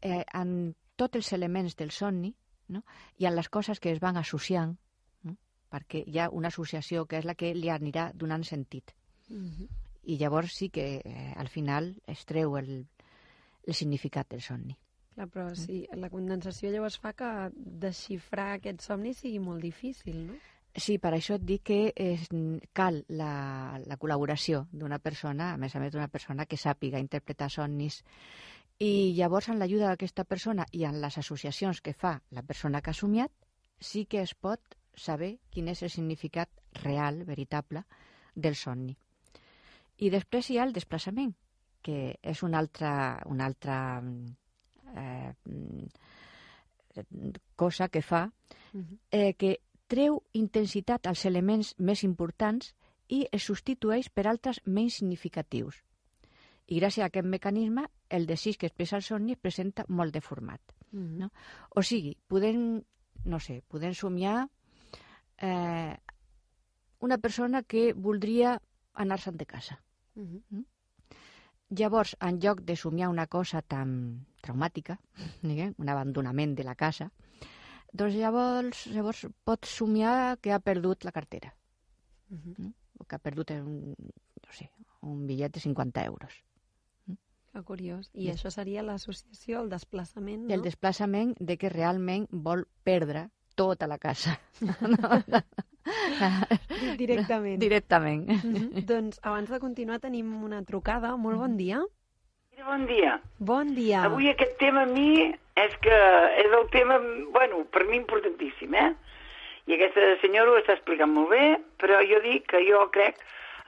eh, 0.00 0.24
en 0.34 0.74
tots 0.96 1.16
els 1.16 1.32
elements 1.32 1.76
del 1.76 1.90
somni 1.90 2.34
no? 2.68 2.82
i 3.18 3.26
en 3.26 3.36
les 3.36 3.48
coses 3.48 3.80
que 3.80 3.92
es 3.92 4.00
van 4.00 4.18
associant, 4.20 4.76
no? 5.24 5.36
perquè 5.70 6.04
hi 6.06 6.18
ha 6.18 6.28
una 6.30 6.52
associació 6.52 7.06
que 7.06 7.18
és 7.22 7.28
la 7.28 7.34
que 7.34 7.54
li 7.54 7.70
anirà 7.72 8.10
donant 8.14 8.44
sentit. 8.44 8.94
Mhm. 9.28 9.68
I 10.02 10.16
llavors 10.18 10.56
sí 10.58 10.68
que 10.68 11.00
eh, 11.04 11.32
al 11.38 11.48
final 11.48 11.94
es 12.10 12.24
treu 12.26 12.56
el, 12.58 12.88
el 13.62 13.74
significat 13.74 14.28
del 14.28 14.42
somni. 14.42 14.74
Clar, 15.14 15.28
però 15.28 15.50
sí, 15.54 15.82
la 15.94 16.08
condensació 16.10 16.70
llavors 16.72 16.96
fa 16.98 17.12
que 17.12 17.28
desxifrar 17.54 18.54
aquest 18.56 18.80
somni 18.82 19.12
sigui 19.14 19.38
molt 19.44 19.62
difícil, 19.62 20.16
no? 20.30 20.38
Sí, 20.72 20.96
per 20.96 21.12
això 21.12 21.36
et 21.36 21.42
dic 21.44 21.66
que 21.68 21.80
és, 22.00 22.28
cal 22.72 23.02
la, 23.12 23.32
la 23.84 23.98
col·laboració 24.00 24.66
d'una 24.72 24.98
persona, 25.04 25.50
a 25.52 25.58
més 25.60 25.74
a 25.76 25.80
més 25.82 25.92
d'una 25.92 26.08
persona 26.08 26.46
que 26.48 26.56
sàpiga 26.56 27.00
interpretar 27.02 27.50
somnis. 27.52 28.00
I 28.80 29.12
llavors, 29.18 29.50
amb 29.52 29.60
l'ajuda 29.60 29.90
d'aquesta 29.90 30.24
persona 30.24 30.64
i 30.72 30.86
en 30.88 30.96
les 31.02 31.18
associacions 31.20 31.82
que 31.84 31.92
fa 31.92 32.14
la 32.30 32.42
persona 32.42 32.80
que 32.80 32.90
ha 32.90 32.96
somiat, 32.96 33.32
sí 33.80 34.06
que 34.06 34.22
es 34.22 34.32
pot 34.34 34.78
saber 34.96 35.36
quin 35.52 35.68
és 35.68 35.82
el 35.82 35.92
significat 35.92 36.48
real, 36.80 37.20
veritable, 37.28 37.84
del 38.34 38.56
somni. 38.56 38.96
I 40.00 40.08
després 40.10 40.48
hi 40.48 40.56
ha 40.58 40.64
el 40.64 40.72
desplaçament, 40.72 41.34
que 41.82 42.16
és 42.22 42.42
una 42.46 42.62
altra, 42.62 42.92
una 43.28 43.44
altra 43.44 43.76
eh, 44.96 45.34
cosa 47.56 47.88
que 47.88 48.02
fa 48.02 48.22
eh, 49.10 49.34
que 49.34 49.58
treu 49.92 50.22
intensitat 50.38 51.06
als 51.06 51.26
elements 51.28 51.74
més 51.78 52.02
importants 52.06 52.72
i 53.12 53.26
es 53.36 53.44
substitueix 53.44 54.08
per 54.08 54.24
altres 54.30 54.62
menys 54.64 55.00
significatius. 55.02 55.82
I 56.72 56.78
gràcies 56.80 57.04
a 57.04 57.10
aquest 57.10 57.28
mecanisme, 57.28 57.84
el 58.08 58.24
desig 58.26 58.56
que 58.60 58.70
expressa 58.70 58.96
el 58.96 59.04
somni 59.04 59.36
es 59.36 59.42
presenta 59.42 59.84
molt 59.88 60.14
deformat. 60.14 60.60
Mhm. 60.92 61.18
No? 61.18 61.30
O 61.76 61.82
sigui, 61.82 62.16
podem, 62.28 62.82
no 63.24 63.40
sé, 63.40 63.62
podem 63.68 63.94
somiar 63.94 64.48
eh, 65.38 65.96
una 67.00 67.18
persona 67.18 67.62
que 67.62 67.92
voldria 67.92 68.60
anar-se'n 68.94 69.36
de 69.36 69.46
casa. 69.46 69.82
Mhm. 70.14 70.64
Llavors, 71.70 72.16
en 72.20 72.38
lloc 72.38 72.60
de 72.60 72.76
somiar 72.76 73.08
una 73.08 73.26
cosa 73.26 73.62
tan 73.62 74.26
traumàtica, 74.40 75.00
diguem, 75.42 75.74
un 75.78 75.88
abandonament 75.88 76.54
de 76.54 76.64
la 76.64 76.74
casa, 76.74 77.10
doncs 77.92 78.14
llavors, 78.16 78.86
llavors 78.86 79.26
pot 79.44 79.64
somiar 79.66 80.38
que 80.40 80.52
ha 80.52 80.58
perdut 80.60 81.04
la 81.04 81.12
cartera 81.12 81.54
Mhm. 82.30 82.72
o 82.98 83.04
que 83.04 83.16
ha 83.16 83.18
perdut 83.18 83.50
un, 83.50 83.90
no 84.46 84.52
sé, 84.52 84.70
un 85.02 85.26
bitllet 85.26 85.52
de 85.52 85.60
50 85.60 86.04
euros. 86.04 86.32
Que 87.52 87.62
curiós. 87.62 88.08
I 88.14 88.24
Sí. 88.24 88.30
això 88.30 88.50
seria 88.50 88.82
l'associació, 88.82 89.60
el 89.60 89.68
desplaçament, 89.68 90.46
No? 90.46 90.54
El 90.54 90.60
no? 90.60 90.64
desplaçament 90.64 91.34
de 91.38 91.58
que 91.58 91.68
realment 91.68 92.26
vol 92.30 92.66
perdre 92.82 93.28
tota 93.54 93.86
la 93.86 93.98
casa. 93.98 94.40
Directament. 96.96 97.58
Directament. 97.66 98.28
Mhm. 98.30 98.86
Doncs 98.86 99.18
abans 99.22 99.50
de 99.50 99.58
continuar 99.60 100.00
tenim 100.00 100.32
una 100.44 100.62
trucada. 100.64 101.16
Molt 101.16 101.38
bon 101.38 101.56
dia. 101.58 101.82
Mira, 102.52 102.64
bon 102.66 102.86
dia. 102.86 103.20
Bon 103.38 103.74
dia. 103.74 104.04
Avui 104.04 104.28
aquest 104.30 104.56
tema 104.58 104.82
a 104.82 104.86
mi 104.86 105.34
és 105.56 105.74
que 105.84 105.98
és 106.40 106.52
el 106.52 106.68
tema, 106.70 106.98
bueno, 107.34 107.64
per 107.72 107.84
mi 107.84 107.98
importantíssim, 107.98 108.74
eh? 108.74 108.90
I 109.68 109.76
aquesta 109.76 110.16
senyora 110.22 110.54
ho 110.54 110.58
està 110.58 110.74
explicant 110.78 111.12
molt 111.12 111.30
bé, 111.30 111.46
però 111.78 112.00
jo 112.08 112.18
dic 112.24 112.48
que 112.50 112.62
jo 112.66 112.82
crec 112.94 113.20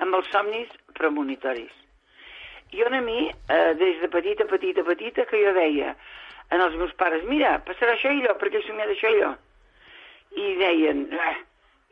en 0.03 0.15
els 0.17 0.31
somnis 0.33 0.71
premonitoris. 0.99 1.73
Jo 2.75 2.89
a 2.91 3.01
mi, 3.01 3.31
eh, 3.31 3.75
des 3.79 4.01
de 4.01 4.09
petita, 4.09 4.45
petita, 4.45 4.83
petita, 4.83 5.25
que 5.27 5.39
jo 5.39 5.53
deia 5.55 5.95
en 6.51 6.61
els 6.61 6.75
meus 6.77 6.93
pares, 6.95 7.23
mira, 7.25 7.59
passarà 7.67 7.95
això 7.95 8.11
i 8.11 8.23
allò, 8.23 8.35
perquè 8.41 8.59
he 8.59 8.67
somiat 8.67 8.91
això 8.91 9.11
i 9.11 9.21
allò. 9.21 9.35
I 10.35 10.55
deien, 10.59 11.05
eh, 11.13 11.37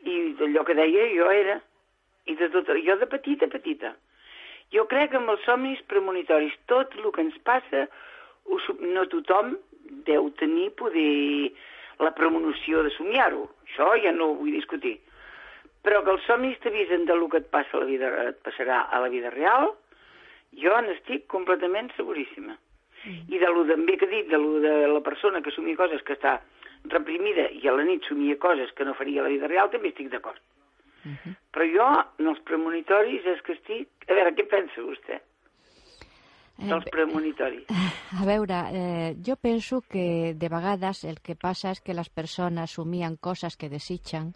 i 0.03 0.35
allò 0.41 0.65
que 0.67 0.75
deia 0.75 1.07
jo 1.13 1.29
era, 1.31 1.61
i 2.25 2.35
de 2.35 2.49
tot, 2.49 2.67
jo 2.83 2.97
de 2.97 3.07
petita, 3.07 3.47
petita. 3.47 3.93
Jo 4.73 4.85
crec 4.89 5.11
que 5.11 5.17
amb 5.17 5.29
els 5.29 5.43
somnis 5.45 5.81
premonitoris, 5.87 6.55
tot 6.67 6.93
el 6.97 7.11
que 7.11 7.21
ens 7.21 7.37
passa, 7.45 7.87
ho, 8.45 8.59
no 8.81 9.05
tothom 9.07 9.55
deu 10.07 10.29
tenir 10.39 10.71
poder 10.79 11.51
la 11.99 12.11
premonició 12.17 12.83
de 12.83 12.91
somiar-ho. 12.97 13.47
Això 13.67 13.93
ja 14.03 14.11
no 14.15 14.31
ho 14.31 14.37
vull 14.41 14.55
discutir. 14.55 14.97
Però 15.83 16.01
que 16.03 16.13
els 16.15 16.27
somnis 16.27 16.59
t'avisen 16.63 17.05
del 17.05 17.25
que 17.29 17.41
et 17.43 17.49
passa 17.51 17.77
a 17.77 17.83
la 17.83 17.89
vida, 17.89 18.11
et 18.29 18.39
passarà 18.45 18.85
a 18.89 19.01
la 19.03 19.09
vida 19.11 19.31
real, 19.33 19.73
jo 20.59 20.75
n'estic 20.81 21.27
completament 21.27 21.91
seguríssima. 21.97 22.55
I 23.03 23.39
de 23.39 23.49
lo 23.51 23.65
també 23.67 23.97
que 23.99 24.07
he 24.07 24.13
dit, 24.13 24.29
de 24.31 24.39
lo 24.39 24.61
de 24.63 24.73
la 24.87 25.01
persona 25.03 25.41
que 25.43 25.51
somia 25.51 25.75
coses 25.75 26.03
que 26.07 26.15
està 26.15 26.37
reprimida 26.87 27.49
i 27.51 27.67
a 27.67 27.73
la 27.75 27.83
nit 27.83 28.07
somia 28.07 28.37
coses 28.39 28.71
que 28.77 28.87
no 28.87 28.95
faria 28.95 29.21
a 29.21 29.27
la 29.27 29.33
vida 29.33 29.49
real, 29.51 29.69
també 29.71 29.91
estic 29.91 30.09
d'acord. 30.13 30.39
Mhm. 31.03 31.35
Però 31.51 31.67
jo, 31.67 31.89
en 32.19 32.31
els 32.31 32.39
premonitoris, 32.47 33.25
és 33.25 33.41
que 33.41 33.57
estic... 33.59 33.89
A 34.07 34.13
veure, 34.15 34.31
què 34.35 34.47
pensa 34.47 34.81
vostè 34.81 35.19
dels 36.57 36.85
premonitoris? 36.91 37.65
A 38.19 38.25
veure, 38.25 38.59
eh, 38.71 39.15
jo 39.25 39.35
penso 39.35 39.81
que 39.81 40.33
de 40.35 40.49
vegades 40.49 41.03
el 41.03 41.19
que 41.21 41.35
passa 41.35 41.71
és 41.71 41.81
que 41.81 41.95
les 41.97 42.09
persones 42.09 42.77
somien 42.77 43.17
coses 43.17 43.57
que 43.57 43.71
desitgen 43.71 44.33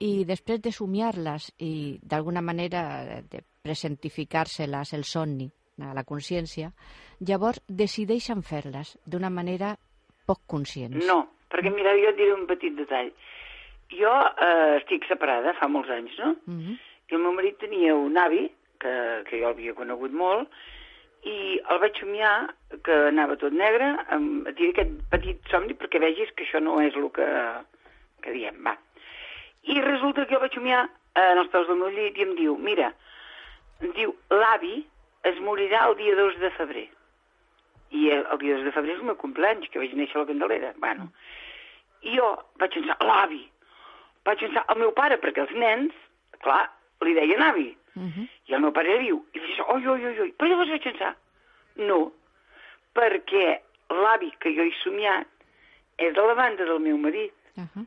i 0.00 0.24
després 0.24 0.60
de 0.60 0.72
somiar-les 0.72 1.52
i 1.62 1.98
d'alguna 2.02 2.42
manera 2.42 3.22
de 3.30 3.44
presentificar-se-les 3.62 4.92
el 4.96 5.04
somni 5.04 5.46
a 5.82 5.94
la 5.94 6.04
consciència, 6.06 6.70
llavors 7.20 7.62
decideixen 7.68 8.42
fer-les 8.42 8.94
d'una 9.06 9.30
manera 9.30 9.74
poc 10.26 10.44
conscient. 10.46 10.96
No, 11.06 11.20
perquè 11.50 11.72
mira, 11.72 11.94
jo 11.98 12.10
et 12.12 12.18
diré 12.18 12.34
un 12.34 12.46
petit 12.50 12.76
detall. 12.78 13.10
Jo 13.94 14.12
eh, 14.32 14.80
estic 14.80 15.06
separada 15.08 15.54
fa 15.58 15.68
molts 15.68 15.90
anys, 15.90 16.14
no? 16.18 16.36
Mm 16.46 16.60
-hmm. 16.60 16.78
I 17.10 17.14
el 17.14 17.20
meu 17.20 17.32
marit 17.32 17.58
tenia 17.58 17.94
un 17.94 18.16
avi, 18.18 18.50
que, 18.80 19.24
que 19.28 19.40
jo 19.40 19.46
l'havia 19.46 19.74
conegut 19.74 20.12
molt, 20.12 20.48
i 21.24 21.36
el 21.72 21.80
vaig 21.80 21.96
somiar 22.00 22.32
que 22.84 22.96
anava 23.08 23.36
tot 23.40 23.54
negre, 23.56 23.86
amb, 24.12 24.48
et 24.50 24.58
diré 24.58 24.74
aquest 24.74 24.96
petit 25.12 25.52
somni 25.52 25.76
perquè 25.78 26.00
vegis 26.02 26.32
que 26.36 26.44
això 26.44 26.60
no 26.60 26.76
és 26.84 26.96
el 27.00 27.08
que, 27.16 27.28
que 28.24 28.34
diem, 28.34 28.60
va. 28.66 28.74
I 29.72 29.80
resulta 29.80 30.26
que 30.26 30.36
jo 30.36 30.42
vaig 30.42 30.56
somiar 30.56 30.82
en 31.16 31.40
els 31.40 31.48
peus 31.52 31.68
del 31.70 31.80
meu 31.80 31.92
llit 31.94 32.18
i 32.18 32.26
em 32.26 32.34
diu, 32.36 32.58
mira, 32.60 32.90
em 33.80 33.94
diu, 33.96 34.12
l'avi 34.32 34.82
es 35.30 35.40
morirà 35.40 35.86
el 35.88 35.96
dia 36.00 36.16
2 36.18 36.36
de 36.42 36.50
febrer. 36.58 36.84
I 37.94 38.10
el, 38.18 38.26
dia 38.42 38.58
2 38.58 38.66
de 38.68 38.74
febrer 38.74 38.96
és 38.96 39.00
el 39.00 39.08
meu 39.08 39.16
compleanys, 39.20 39.70
que 39.70 39.80
vaig 39.80 39.94
néixer 39.96 40.18
a 40.18 40.24
la 40.24 40.28
Candelera. 40.28 40.74
Bueno, 40.82 41.08
i 42.04 42.18
jo 42.18 42.34
vaig 42.60 42.76
pensar, 42.76 42.98
l'avi. 43.00 43.40
Vaig 44.28 44.44
pensar, 44.44 44.66
el 44.68 44.82
meu 44.82 44.92
pare, 44.96 45.16
perquè 45.22 45.44
els 45.46 45.56
nens, 45.56 45.96
clar, 46.44 46.66
li 47.04 47.16
deien 47.16 47.44
avi. 47.46 47.70
Uh 47.96 48.02
-huh. 48.02 48.28
I 48.46 48.54
el 48.54 48.60
meu 48.60 48.72
pare 48.72 48.98
diu, 48.98 49.24
i 49.32 49.38
dius, 49.38 49.60
oi, 49.68 49.86
oi, 49.86 50.04
oi, 50.06 50.20
oi. 50.20 50.32
Però 50.36 50.48
llavors 50.48 50.70
vaig 50.70 50.82
pensar, 50.82 51.16
no, 51.76 52.12
perquè 52.94 53.60
l'avi 53.90 54.32
que 54.38 54.54
jo 54.54 54.62
he 54.62 54.72
somiat 54.82 55.26
és 55.98 56.14
de 56.14 56.20
la 56.20 56.34
banda 56.34 56.64
del 56.64 56.80
meu 56.80 56.98
marit. 56.98 57.32
Uh 57.56 57.64
-huh. 57.64 57.86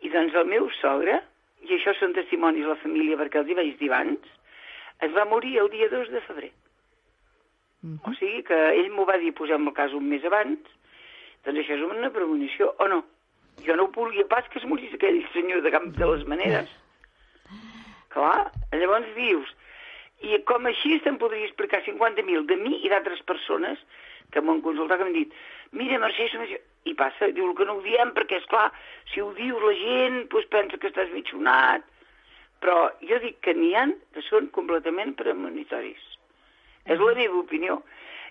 I 0.00 0.08
doncs 0.08 0.34
el 0.34 0.46
meu 0.46 0.70
sogre, 0.70 1.22
i 1.62 1.74
això 1.74 1.94
són 1.98 2.12
testimonis 2.12 2.62
de 2.62 2.68
la 2.68 2.82
família 2.82 3.16
perquè 3.16 3.38
els 3.38 3.48
hi 3.48 3.54
vaig 3.54 3.78
dir 3.78 3.92
abans, 3.92 4.18
es 5.00 5.12
va 5.12 5.24
morir 5.24 5.58
el 5.58 5.70
dia 5.70 5.88
2 5.88 6.10
de 6.10 6.20
febrer. 6.20 6.52
Uh 7.82 7.94
O 8.04 8.10
-huh. 8.10 8.18
sigui 8.18 8.42
que 8.42 8.54
ell 8.54 8.90
m'ho 8.90 9.04
va 9.04 9.18
dir, 9.18 9.32
posem 9.32 9.66
el 9.66 9.74
cas 9.74 9.92
un 9.92 10.08
mes 10.08 10.24
abans, 10.24 10.58
doncs 11.44 11.58
això 11.58 11.74
és 11.74 11.82
una 11.82 12.10
premonició, 12.10 12.74
o 12.78 12.88
no? 12.88 13.04
Jo 13.66 13.76
no 13.76 13.88
volia 13.88 14.26
pas 14.26 14.48
que 14.48 14.58
es 14.58 14.64
morís 14.64 14.94
aquell 14.94 15.26
senyor 15.32 15.62
de 15.62 15.70
cap 15.70 15.84
de 15.84 16.06
les 16.06 16.26
maneres. 16.26 16.68
Clar, 18.18 18.50
llavors 18.74 19.06
dius, 19.14 19.50
i 20.26 20.38
com 20.50 20.66
així 20.66 20.96
te'n 21.04 21.18
podria 21.20 21.46
explicar 21.46 21.84
50.000 21.86 22.48
de 22.50 22.56
mi 22.58 22.80
i 22.82 22.90
d'altres 22.90 23.20
persones 23.28 23.78
que 24.34 24.42
m'han 24.42 24.62
consultat, 24.64 24.98
que 24.98 25.06
m'han 25.06 25.14
dit, 25.14 25.36
mira, 25.78 26.00
Mercè, 26.02 26.26
som 26.32 26.42
això... 26.46 26.58
I 26.88 26.94
passa, 26.96 27.26
diu 27.36 27.50
que 27.52 27.66
no 27.68 27.74
ho 27.76 27.82
diem 27.84 28.14
perquè, 28.16 28.38
és 28.40 28.46
clar, 28.48 28.70
si 29.12 29.20
ho 29.20 29.28
dius 29.36 29.60
la 29.60 29.74
gent, 29.76 30.14
doncs 30.32 30.46
pensa 30.48 30.78
que 30.80 30.88
estàs 30.88 31.10
mitjonat. 31.12 31.84
Però 32.64 32.76
jo 33.04 33.18
dic 33.20 33.42
que 33.44 33.52
n'hi 33.52 33.74
han 33.76 33.92
que 34.16 34.22
són 34.24 34.48
completament 34.56 35.12
premonitoris. 35.18 36.06
És 36.88 37.02
la 37.02 37.12
meva 37.18 37.42
opinió. 37.42 37.76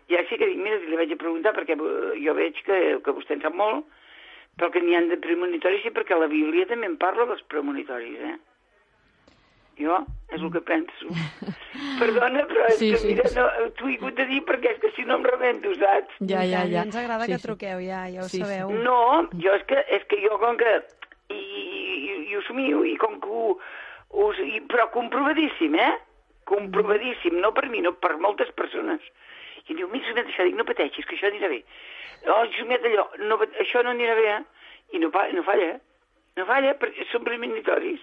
I 0.09 0.17
ara 0.17 0.25
sí 0.27 0.39
que 0.41 0.49
dic, 0.49 0.57
mira, 0.63 0.79
li 0.81 0.97
vaig 0.97 1.13
a 1.13 1.19
preguntar, 1.21 1.53
perquè 1.53 1.77
eh, 1.77 2.17
jo 2.23 2.33
veig 2.39 2.57
que, 2.65 2.79
que 3.05 3.15
vostè 3.19 3.37
en 3.37 3.45
sap 3.45 3.55
molt, 3.59 3.85
però 4.57 4.71
que 4.73 4.81
n'hi 4.81 4.97
han 4.97 5.11
de 5.11 5.21
premonitoris 5.21 5.85
i 5.85 5.93
perquè 5.93 6.17
la 6.17 6.31
Bíblia 6.31 6.65
també 6.71 6.89
en 6.89 6.97
parla 6.97 7.29
dels 7.29 7.45
premonitoris, 7.51 8.23
eh? 8.31 8.37
Jo 9.77 9.97
és 10.33 10.41
el 10.41 10.49
que 10.51 10.61
penso. 10.65 11.07
Perdona, 12.01 12.43
però 12.49 12.65
és 12.71 12.79
Sí, 12.79 12.89
que, 12.91 12.97
sí. 13.01 13.07
mira, 13.13 13.27
no, 13.35 13.45
t'ho 13.77 13.87
he 13.91 13.95
hagut 13.99 14.15
de 14.17 14.25
dir 14.29 14.39
perquè 14.47 14.71
és 14.73 14.79
que 14.81 14.89
si 14.95 15.05
no 15.07 15.19
em 15.19 15.25
rebento, 15.27 15.73
saps? 15.77 16.17
Ja, 16.29 16.41
ja, 16.49 16.63
ja. 16.69 16.83
ens 16.83 16.97
agrada 16.97 17.25
Sí, 17.27 17.31
que 17.31 17.37
sí. 17.39 17.45
truqueu, 17.47 17.79
ja, 17.85 18.01
ja 18.09 18.23
ho 18.23 18.27
Sí, 18.29 18.37
sí. 18.37 18.43
sabeu. 18.43 18.71
No, 18.83 18.97
jo 19.43 19.53
és 19.55 19.63
que, 19.69 19.83
és 19.97 20.03
que 20.09 20.19
jo 20.23 20.37
com 20.41 20.57
que... 20.59 20.73
I, 21.29 21.37
i, 21.37 22.17
i 22.31 22.35
ho 22.37 22.41
somio, 22.47 22.83
i 22.87 22.95
com 22.97 23.19
que 23.21 23.29
ho... 23.29 23.57
ho 24.17 24.27
i, 24.43 24.59
però 24.71 24.89
comprovadíssim, 24.93 25.75
eh? 25.75 25.93
Comprovadíssim, 26.47 27.37
no 27.43 27.51
per 27.53 27.67
mi, 27.69 27.81
no 27.83 27.93
per 27.93 28.15
moltes 28.23 28.51
persones. 28.55 29.01
I 29.67 29.75
diu, 29.75 29.89
mira, 29.91 30.07
somiat 30.07 30.29
això, 30.31 30.45
dic, 30.47 30.55
no 30.55 30.63
pateixis, 30.67 31.05
que 31.05 31.17
això 31.17 31.27
anirà 31.29 31.49
bé. 31.51 31.61
Oh, 32.31 32.43
somiat 32.57 32.85
allò, 32.87 33.03
no, 33.27 33.37
això 33.61 33.83
no 33.83 33.91
anirà 33.93 34.15
bé, 34.15 34.27
eh? 34.37 34.43
I 34.95 35.01
no, 35.03 35.09
no 35.11 35.43
falla, 35.43 35.73
eh? 35.75 35.79
No 36.39 36.45
falla, 36.47 36.71
perquè 36.79 37.03
són 37.11 37.25
premonitoris. 37.27 37.99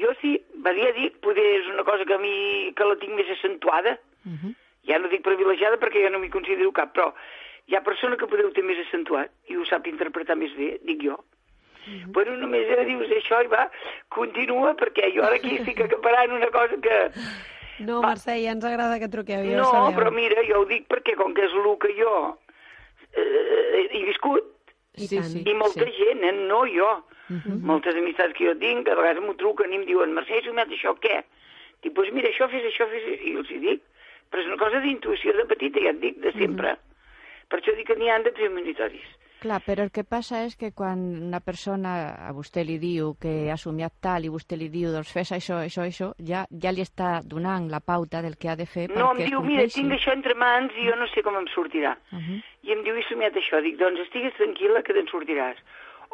Jo 0.00 0.08
sí, 0.20 0.38
valia 0.64 0.92
dir, 0.96 1.10
poder 1.20 1.44
és 1.60 1.66
una 1.68 1.84
cosa 1.84 2.04
que 2.04 2.14
a 2.14 2.18
mi, 2.18 2.72
que 2.76 2.84
la 2.84 2.96
tinc 2.96 3.12
més 3.18 3.28
accentuada, 3.30 3.98
Uh 4.24 4.30
-huh. 4.38 4.54
ja 4.86 4.98
no 4.98 5.08
dic 5.08 5.22
privilegiada 5.22 5.76
perquè 5.78 6.02
jo 6.04 6.10
no 6.10 6.18
m'hi 6.18 6.30
considero 6.30 6.70
cap, 6.72 6.94
però 6.94 7.12
hi 7.66 7.74
ha 7.74 7.82
persona 7.82 8.16
que 8.16 8.26
podeu 8.26 8.52
ter 8.52 8.62
més 8.62 8.78
accentuat 8.78 9.30
i 9.48 9.56
ho 9.56 9.64
sap 9.64 9.86
interpretar 9.86 10.36
més 10.36 10.54
bé, 10.56 10.78
dic 10.82 11.02
jo. 11.02 11.18
Bueno, 12.06 12.36
només 12.36 12.70
ara 12.70 12.84
dius 12.84 13.10
això 13.10 13.42
i 13.44 13.48
va, 13.48 13.68
continua, 14.08 14.74
perquè 14.76 15.12
jo 15.14 15.24
ara 15.24 15.34
aquí 15.34 15.56
estic 15.56 15.80
acaparant 15.86 16.32
una 16.32 16.50
cosa 16.50 16.76
que... 16.80 17.10
No, 17.80 18.00
Va. 18.00 18.10
Mercè, 18.10 18.38
ja 18.44 18.52
ens 18.52 18.64
agrada 18.64 18.98
que 19.00 19.08
truqueu, 19.08 19.42
ja 19.44 19.56
no, 19.56 19.92
però 19.96 20.10
mira, 20.12 20.40
jo 20.46 20.60
ho 20.60 20.64
dic 20.64 20.86
perquè 20.86 21.16
com 21.16 21.34
que 21.34 21.42
és 21.44 21.52
el 21.52 21.78
que 21.78 21.92
jo 21.98 22.38
eh, 23.16 23.88
he 23.90 24.04
viscut, 24.04 24.44
I 24.96 25.06
Sí, 25.08 25.16
tant. 25.16 25.24
sí. 25.28 25.42
i 25.46 25.54
molta 25.54 25.84
gent, 25.84 26.22
eh, 26.22 26.32
no 26.32 26.64
jo, 26.66 27.04
Mhm. 27.32 27.64
moltes 27.66 27.96
amistats 27.96 28.34
que 28.36 28.46
jo 28.46 28.54
tinc, 28.58 28.88
a 28.88 28.98
vegades 28.98 29.22
m'ho 29.22 29.34
truquen 29.34 29.72
i 29.72 29.76
em 29.80 29.86
diuen, 29.86 30.14
Mercè, 30.14 30.38
he 30.38 30.44
somiat 30.44 30.68
això, 30.68 30.94
què? 31.00 31.24
Dic, 31.82 31.92
doncs 31.96 32.12
mira, 32.12 32.28
això 32.28 32.48
fes, 32.48 32.64
això 32.64 32.86
fes, 32.90 33.08
i 33.26 33.34
els 33.34 33.50
hi 33.50 33.58
dic. 33.58 33.82
Però 34.30 34.40
és 34.40 34.48
una 34.48 34.60
cosa 34.60 34.80
d'intuïció 34.80 35.34
de 35.36 35.44
petita, 35.44 35.80
ja 35.80 35.90
et 35.90 36.00
dic, 36.00 36.20
de 36.22 36.32
sempre. 36.32 36.76
Per 37.48 37.58
això 37.58 37.74
dic 37.76 37.86
que 37.90 37.96
n'hi 37.96 38.08
han 38.08 38.22
de 38.22 38.32
premonitoris. 38.32 39.10
Clar, 39.42 39.58
però 39.66 39.82
el 39.82 39.90
que 39.90 40.04
passa 40.06 40.44
és 40.46 40.54
que 40.54 40.70
quan 40.70 41.00
una 41.26 41.40
persona 41.42 41.92
a 42.28 42.30
vostè 42.32 42.62
li 42.62 42.76
diu 42.78 43.16
que 43.20 43.50
ha 43.50 43.56
somiat 43.58 43.96
tal 44.06 44.22
i 44.22 44.30
vostè 44.30 44.54
li 44.54 44.68
diu 44.70 44.92
doncs 44.94 45.10
fes 45.10 45.32
això, 45.34 45.58
això, 45.66 45.82
això, 45.82 46.12
ja, 46.22 46.44
ja 46.62 46.70
li 46.70 46.84
està 46.84 47.16
donant 47.26 47.66
la 47.72 47.80
pauta 47.82 48.20
del 48.22 48.36
que 48.38 48.52
ha 48.52 48.54
de 48.56 48.68
fer 48.70 48.86
No, 48.94 49.08
em 49.10 49.24
diu, 49.26 49.42
mira, 49.42 49.66
tinc 49.66 49.96
això 49.96 50.14
entre 50.14 50.36
mans 50.38 50.70
i 50.78 50.86
jo 50.86 50.94
no 51.00 51.10
sé 51.10 51.26
com 51.26 51.34
em 51.40 51.48
sortirà. 51.50 51.96
Uh 52.12 52.22
-huh. 52.22 52.38
I 52.62 52.72
em 52.72 52.84
diu, 52.86 52.94
he 52.94 53.02
somiat 53.08 53.34
això. 53.34 53.60
Dic, 53.62 53.76
doncs 53.78 54.00
estigues 54.06 54.38
tranquil·la 54.38 54.84
que 54.86 54.94
te'n 54.94 55.10
sortiràs. 55.10 55.58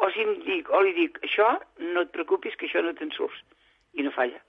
O 0.01 0.09
si 0.15 0.21
em 0.23 0.35
dic, 0.45 0.69
o 0.71 0.81
li 0.81 0.93
dic, 0.95 1.17
això, 1.27 1.49
no 1.93 2.01
et 2.05 2.11
preocupis 2.15 2.55
que 2.55 2.67
això 2.69 2.81
no 2.85 2.93
te'n 2.95 3.11
surts. 3.11 3.41
I 3.99 4.03
no 4.05 4.11
falla. 4.15 4.39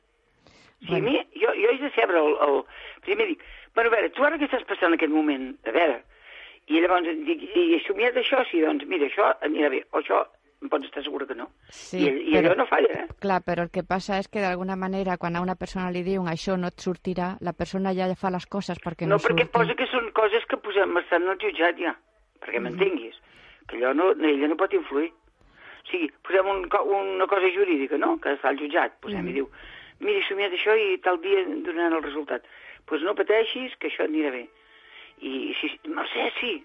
Bueno. 0.88 0.96
a 0.96 1.10
mi, 1.10 1.16
jo, 1.36 1.50
jo 1.60 1.70
he 1.74 1.78
de 1.78 1.90
saber 1.92 2.16
el, 2.16 2.36
el... 2.46 2.62
Primer 3.04 3.26
dic, 3.28 3.42
bueno, 3.74 3.90
a 3.90 3.94
veure, 3.96 4.10
tu 4.16 4.24
ara 4.24 4.38
què 4.40 4.46
estàs 4.48 4.62
passant 4.68 4.92
en 4.94 4.96
aquest 4.98 5.12
moment? 5.12 5.50
A 5.68 5.72
veure, 5.76 5.98
i 6.70 6.80
llavors 6.80 7.08
dic, 7.26 7.42
i 7.56 7.64
he 7.74 7.80
somiat 7.84 8.16
això? 8.16 8.44
Sí, 8.50 8.62
doncs 8.64 8.86
mira, 8.88 9.08
això 9.10 9.26
anirà 9.44 9.68
bé. 9.74 9.82
O 9.92 10.00
això, 10.00 10.22
em 10.62 10.68
pots 10.72 10.86
estar 10.88 11.02
segura 11.04 11.26
que 11.26 11.34
no. 11.36 11.48
Sí, 11.68 11.98
I, 12.00 12.08
I 12.30 12.32
però- 12.36 12.52
allò 12.52 12.56
no 12.62 12.66
falla, 12.70 12.92
eh? 13.02 13.06
Clar, 13.20 13.40
però 13.44 13.66
el 13.66 13.70
que 13.74 13.82
passa 13.84 14.18
és 14.22 14.28
que 14.28 14.40
d'alguna 14.44 14.76
manera 14.76 15.18
quan 15.20 15.36
a 15.36 15.42
una 15.44 15.56
persona 15.60 15.90
li 15.92 16.02
diuen 16.06 16.28
això 16.32 16.56
no 16.56 16.70
et 16.72 16.80
sortirà, 16.80 17.34
la 17.40 17.52
persona 17.52 17.92
ja 17.96 18.06
fa 18.16 18.30
les 18.32 18.46
coses 18.46 18.78
perquè 18.80 19.04
no, 19.08 19.16
no, 19.18 19.24
perquè 19.24 19.44
surtin. 19.48 19.52
posa 19.58 19.74
que 19.76 19.88
són 19.90 20.12
coses 20.16 20.46
que 20.48 20.56
posem 20.64 20.94
bastant 20.96 21.28
al 21.28 21.40
jutjat 21.42 21.76
ja, 21.80 21.96
perquè 22.40 22.60
Mhm. 22.60 22.68
m'entenguis, 22.70 23.16
que 23.68 23.76
allò 23.76 23.92
no, 23.94 24.12
ella 24.12 24.48
no 24.48 24.56
pot 24.56 24.72
influir. 24.72 25.10
Sigui, 25.90 26.10
posem 26.22 26.46
un, 26.46 26.68
una 26.94 27.26
cosa 27.26 27.48
jurídica, 27.54 27.98
no?, 27.98 28.16
que 28.20 28.34
està 28.36 28.48
al 28.48 28.58
jutjat, 28.58 28.98
posem, 29.00 29.20
Mhm. 29.24 29.28
i 29.30 29.32
diu, 29.40 29.48
mira, 30.00 30.18
he 30.20 30.28
somiat 30.28 30.52
això 30.52 30.76
i 30.78 30.98
tal 30.98 31.20
dia 31.20 31.44
donaran 31.46 31.94
el 31.98 32.02
resultat. 32.02 32.42
Doncs 32.42 32.86
pues 32.86 33.02
no 33.02 33.14
pateixis, 33.14 33.76
que 33.78 33.88
això 33.88 34.04
anirà 34.06 34.30
bé. 34.32 34.48
I 35.22 35.54
si, 35.60 35.68
Mercè, 35.86 36.30
sí, 36.40 36.64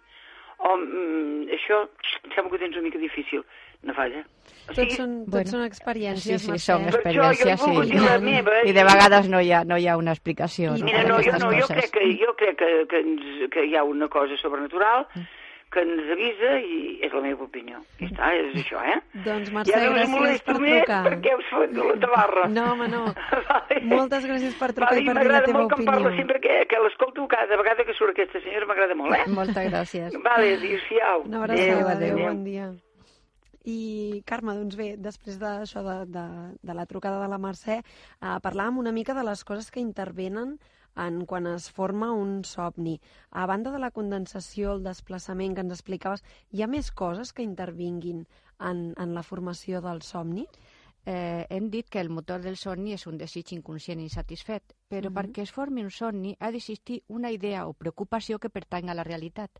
o 0.57 0.77
mm, 0.77 1.49
això, 1.53 1.81
em 2.23 2.31
sembla 2.35 2.49
que 2.49 2.55
ho 2.55 2.59
tens 2.59 2.75
una 2.77 2.85
mica 2.87 2.97
difícil, 2.97 3.43
no 3.83 3.93
falla. 3.93 4.23
O 4.69 4.73
Tots 4.73 4.95
són, 4.95 5.11
tots 5.25 5.29
Bueno, 5.35 5.49
són 5.51 5.63
experiències, 5.65 6.41
Sí, 6.41 6.45
sí, 6.47 6.51
Mercè. 6.51 6.65
són 6.65 6.81
jo 6.85 6.89
experiències, 6.95 7.59
sí. 7.59 7.99
la 7.99 8.17
meva, 8.19 8.55
I 8.63 8.69
i- 8.69 8.73
de 8.73 8.83
vegades 8.87 9.27
no 9.29 9.41
hi 9.41 9.51
ha, 9.51 9.63
no 9.65 9.77
hi 9.77 9.87
ha 9.87 9.97
una 9.97 10.11
explicació. 10.15 10.75
I 10.75 10.79
no, 10.79 10.85
Mira, 10.85 11.03
no, 11.03 11.19
jo 11.21 11.31
no, 11.37 11.51
jo 11.51 11.67
coses. 11.67 11.77
crec 11.77 11.91
que, 11.91 12.25
jo 12.25 12.33
crec 12.35 12.57
que, 12.57 12.87
que, 12.89 12.99
ens, 12.99 13.49
que 13.51 13.65
hi 13.65 13.75
ha 13.75 13.83
una 13.83 14.07
cosa 14.07 14.37
sobrenatural 14.37 15.05
que 15.75 15.83
ens 15.83 16.11
avisa 16.15 16.51
i 16.63 16.77
és 17.05 17.13
la 17.13 17.21
meva 17.25 17.43
opinió. 17.45 17.81
I 17.99 18.07
està, 18.07 18.31
és 18.39 18.55
això, 18.63 18.79
eh? 18.81 18.95
Doncs, 19.25 19.51
Mercè, 19.55 19.73
ja 19.75 19.81
no 19.89 19.97
gràcies 19.97 20.45
per 20.47 20.55
trucar. 20.57 21.01
perquè 21.09 21.35
us 21.35 21.51
fot 21.51 21.75
de 21.75 21.83
la 21.89 21.97
tabarra. 22.05 22.47
No, 22.55 22.63
home, 22.73 22.87
no. 22.93 23.03
vale. 23.49 23.81
Moltes 23.91 24.25
gràcies 24.29 24.55
per 24.59 24.71
trucar 24.71 24.93
vale, 24.95 25.03
i 25.03 25.09
per 25.09 25.13
dir 25.13 25.19
la 25.19 25.19
m'agrada 25.19 25.51
teva 25.51 25.59
molt 25.59 25.73
que 25.73 25.79
em 25.81 25.89
parla 25.91 26.07
opinió. 26.09 26.23
sempre 26.23 26.41
que, 26.45 26.57
que 26.71 26.81
l'escolto 26.85 27.27
cada 27.35 27.59
vegada 27.61 27.85
que 27.85 27.97
surt 27.99 28.15
aquesta 28.15 28.41
senyora, 28.45 28.69
m'agrada 28.71 28.97
molt, 28.97 29.19
eh? 29.19 29.27
Moltes 29.35 29.69
gràcies. 29.69 30.17
Vale, 30.25 30.55
adéu-siau. 30.57 31.25
Una 31.27 31.43
abraçada, 31.43 31.91
adéu, 31.97 32.15
adéu. 32.15 32.25
bon 32.29 32.43
dia. 32.47 32.71
I, 33.65 34.21
Carme, 34.29 34.53
doncs 34.53 34.77
bé, 34.77 34.91
després 35.01 35.39
d'això 35.41 35.81
de, 35.81 35.97
de, 36.13 36.25
de 36.61 36.73
la 36.77 36.85
trucada 36.85 37.17
de 37.23 37.29
la 37.31 37.39
Mercè, 37.41 37.79
eh, 37.81 38.35
parlàvem 38.45 38.77
una 38.77 38.93
mica 38.93 39.15
de 39.17 39.23
les 39.25 39.41
coses 39.43 39.71
que 39.73 39.81
intervenen 39.81 40.59
en 40.95 41.25
quan 41.25 41.47
es 41.47 41.69
forma 41.71 42.11
un 42.13 42.43
somni. 42.43 42.99
A 43.31 43.45
banda 43.45 43.71
de 43.71 43.79
la 43.79 43.91
condensació, 43.91 44.73
el 44.73 44.83
desplaçament 44.83 45.55
que 45.55 45.61
ens 45.61 45.73
explicaves, 45.73 46.23
hi 46.51 46.61
ha 46.61 46.67
més 46.67 46.91
coses 46.91 47.33
que 47.33 47.43
intervinguin 47.43 48.25
en, 48.59 48.93
en 48.97 49.13
la 49.13 49.23
formació 49.23 49.81
del 49.81 50.01
somni? 50.01 50.47
Eh, 51.05 51.45
hem 51.49 51.69
dit 51.69 51.87
que 51.87 51.99
el 52.01 52.09
motor 52.09 52.41
del 52.41 52.57
somni 52.57 52.95
és 52.95 53.05
un 53.05 53.19
desig 53.19 53.51
inconscient 53.53 53.99
insatisfet, 54.01 54.73
però 54.89 55.11
Mhm. 55.11 55.15
perquè 55.15 55.43
es 55.43 55.51
formi 55.51 55.83
un 55.83 55.91
somni 55.91 56.35
ha 56.39 56.49
d'existir 56.49 57.03
una 57.07 57.29
idea 57.31 57.67
o 57.67 57.73
preocupació 57.73 58.39
que 58.39 58.49
pertany 58.49 58.89
a 58.89 58.95
la 58.95 59.03
realitat 59.03 59.51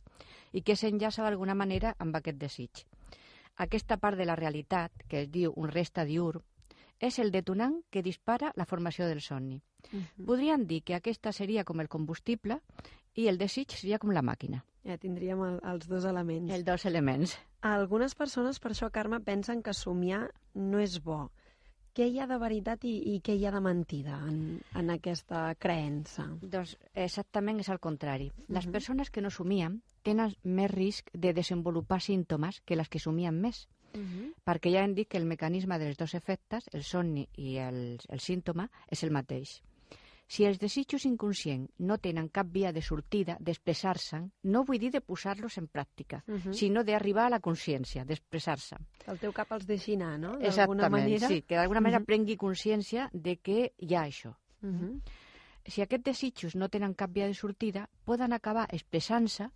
i 0.53 0.63
que 0.63 0.75
s'enllaça 0.75 1.21
d'alguna 1.21 1.53
manera 1.53 1.95
amb 1.99 2.15
aquest 2.15 2.37
desig. 2.37 2.71
Aquesta 3.57 3.97
part 3.97 4.17
de 4.17 4.25
la 4.25 4.35
realitat, 4.35 4.91
que 5.07 5.21
es 5.21 5.31
diu 5.31 5.53
un 5.55 5.69
resta 5.69 6.03
diur, 6.03 6.41
és 6.99 7.19
el 7.19 7.31
detonant 7.31 7.83
que 7.91 8.01
dispara 8.01 8.51
la 8.55 8.65
formació 8.65 9.05
del 9.05 9.21
somni. 9.21 9.61
Podríem 10.25 10.65
dir 10.67 10.81
que 10.83 10.95
aquesta 10.95 11.31
seria 11.31 11.63
com 11.63 11.79
el 11.81 11.87
combustible 11.89 12.59
i 13.15 13.27
el 13.27 13.37
desig 13.37 13.71
seria 13.71 13.99
com 13.99 14.11
la 14.11 14.21
màquina, 14.21 14.63
Ja 14.85 14.97
tindríem 15.01 15.39
el, 15.41 15.59
els 15.63 15.87
dos 15.87 16.03
elements. 16.05 16.51
els 16.53 16.63
dos 16.65 16.85
elements. 16.85 17.37
Algunes 17.61 18.13
persones, 18.13 18.59
per 18.59 18.71
això, 18.71 18.91
Carme, 18.91 19.19
pensen 19.19 19.63
que 19.63 19.73
somiar 19.73 20.29
no 20.53 20.77
és 20.79 20.99
bo. 21.01 21.31
Què 21.95 22.05
hi 22.11 22.19
ha 22.19 22.27
de 22.27 22.37
veritat 22.37 22.83
i, 22.85 23.15
i 23.15 23.21
què 23.23 23.33
hi 23.39 23.45
ha 23.47 23.51
de 23.55 23.61
mentida 23.61 24.19
en, 24.27 24.59
en 24.75 24.89
aquesta 24.91 25.55
creença? 25.57 26.27
Doncs 26.41 26.75
exactament 26.93 27.59
és 27.63 27.69
al 27.69 27.79
contrari. 27.79 28.31
Les 28.49 28.65
Mhm. 28.67 28.71
persones 28.73 29.09
que 29.09 29.21
no 29.21 29.29
somien 29.31 29.81
tenen 30.03 30.35
més 30.43 30.69
risc 30.69 31.09
de 31.13 31.33
desenvolupar 31.33 32.01
símptomes 32.01 32.61
que 32.65 32.75
les 32.75 32.89
que 32.89 32.99
somien 32.99 33.39
més. 33.41 33.67
Uh 33.95 33.99
-huh. 34.01 34.33
perquè 34.45 34.71
ja 34.73 34.83
hem 34.83 34.93
dit 34.93 35.07
que 35.07 35.17
el 35.17 35.25
mecanisme 35.25 35.79
dels 35.79 35.97
dos 35.97 36.13
efectes, 36.15 36.65
el 36.73 36.83
somni 36.83 37.29
i 37.37 37.55
el, 37.57 37.97
el 38.09 38.19
símptoma, 38.19 38.69
és 38.91 39.01
el 39.03 39.09
mateix. 39.11 39.63
Si 40.27 40.43
els 40.43 40.57
desitjos 40.57 41.05
inconscients 41.05 41.69
no 41.85 41.97
tenen 42.01 42.29
cap 42.33 42.47
via 42.49 42.71
de 42.73 42.81
sortida, 42.81 43.37
d'expressar-se, 43.39 44.23
no 44.43 44.63
vull 44.65 44.79
dir 44.81 44.89
de 44.91 45.01
posar-los 45.01 45.57
en 45.59 45.67
pràctica, 45.69 46.23
Uh 46.27 46.35
-huh. 46.39 46.53
sinó 46.53 46.83
d'arribar 46.83 47.25
a 47.27 47.29
la 47.29 47.39
consciència, 47.39 48.03
d'expressar-se. 48.05 48.75
El 49.07 49.19
teu 49.19 49.31
cap 49.31 49.51
els 49.51 49.67
deixi 49.67 49.93
anar, 49.93 50.19
no? 50.19 50.33
Exactament, 50.41 50.91
manera. 50.91 51.27
sí, 51.27 51.41
que 51.43 51.55
d'alguna 51.55 51.79
manera 51.81 51.99
Mhm. 51.99 52.05
prengui 52.05 52.37
consciència 52.37 53.09
de 53.13 53.37
que 53.37 53.73
hi 53.77 53.93
ha 53.95 54.05
això. 54.07 54.35
Uh 54.63 54.67
-huh. 54.69 55.01
Si 55.67 55.81
aquests 55.81 56.03
desitjos 56.05 56.55
no 56.55 56.69
tenen 56.69 56.93
cap 56.95 57.11
via 57.11 57.27
de 57.27 57.33
sortida, 57.33 57.89
poden 58.03 58.33
acabar 58.33 58.67
expressant-se, 58.71 59.49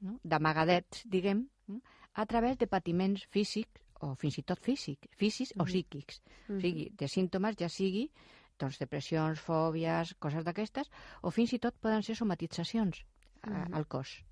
no? 0.00 0.18
d'amagadets, 0.22 1.04
diguem, 1.06 1.48
no? 1.68 1.80
a 2.14 2.26
través 2.26 2.56
de 2.58 2.66
patiments 2.66 3.26
físics 3.26 3.80
o 4.00 4.14
fins 4.14 4.38
i 4.38 4.42
tot 4.42 4.58
físics, 4.60 5.08
físics 5.16 5.52
o 5.56 5.62
Mhm. 5.64 5.66
psíquics. 5.68 6.22
Uh 6.48 6.56
O 6.56 6.60
sigui, 6.60 6.90
de 6.96 7.08
símptomes 7.08 7.56
ja 7.56 7.68
sigui 7.68 8.10
doncs, 8.58 8.78
depressions, 8.78 9.40
fòbies, 9.40 10.14
coses 10.18 10.44
d'aquestes, 10.44 10.90
o 11.22 11.30
fins 11.30 11.52
i 11.52 11.58
tot 11.58 11.74
poden 11.80 12.02
ser 12.02 12.14
somatitzacions 12.16 13.04
a, 13.42 13.50
Mhm. 13.50 13.74
al 13.74 13.86
cos. 13.86 14.24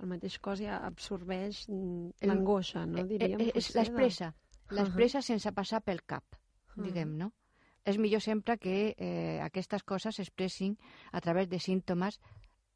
El 0.00 0.06
mateix 0.10 0.38
cos 0.40 0.58
ja 0.60 0.78
absorbeix 0.84 1.68
mm, 1.68 2.10
l'angoixa, 2.22 2.84
no? 2.86 3.04
Diríem, 3.06 3.40
Eh, 3.40 3.44
eh, 3.44 3.52
és 3.54 3.66
potser, 3.68 3.72
de- 3.72 3.78
l'expressa, 3.80 4.26
Ahà. 4.26 4.74
l'expressa 4.76 5.22
sense 5.22 5.52
passar 5.52 5.80
pel 5.82 6.02
cap, 6.04 6.24
diguem, 6.76 7.16
no? 7.16 7.32
És 7.84 7.98
millor 7.98 8.20
sempre 8.20 8.58
que 8.58 8.94
eh, 8.98 9.40
aquestes 9.42 9.82
coses 9.84 10.16
s'expressin 10.16 10.76
a 11.12 11.20
través 11.20 11.48
de 11.48 11.58
símptomes 11.60 12.18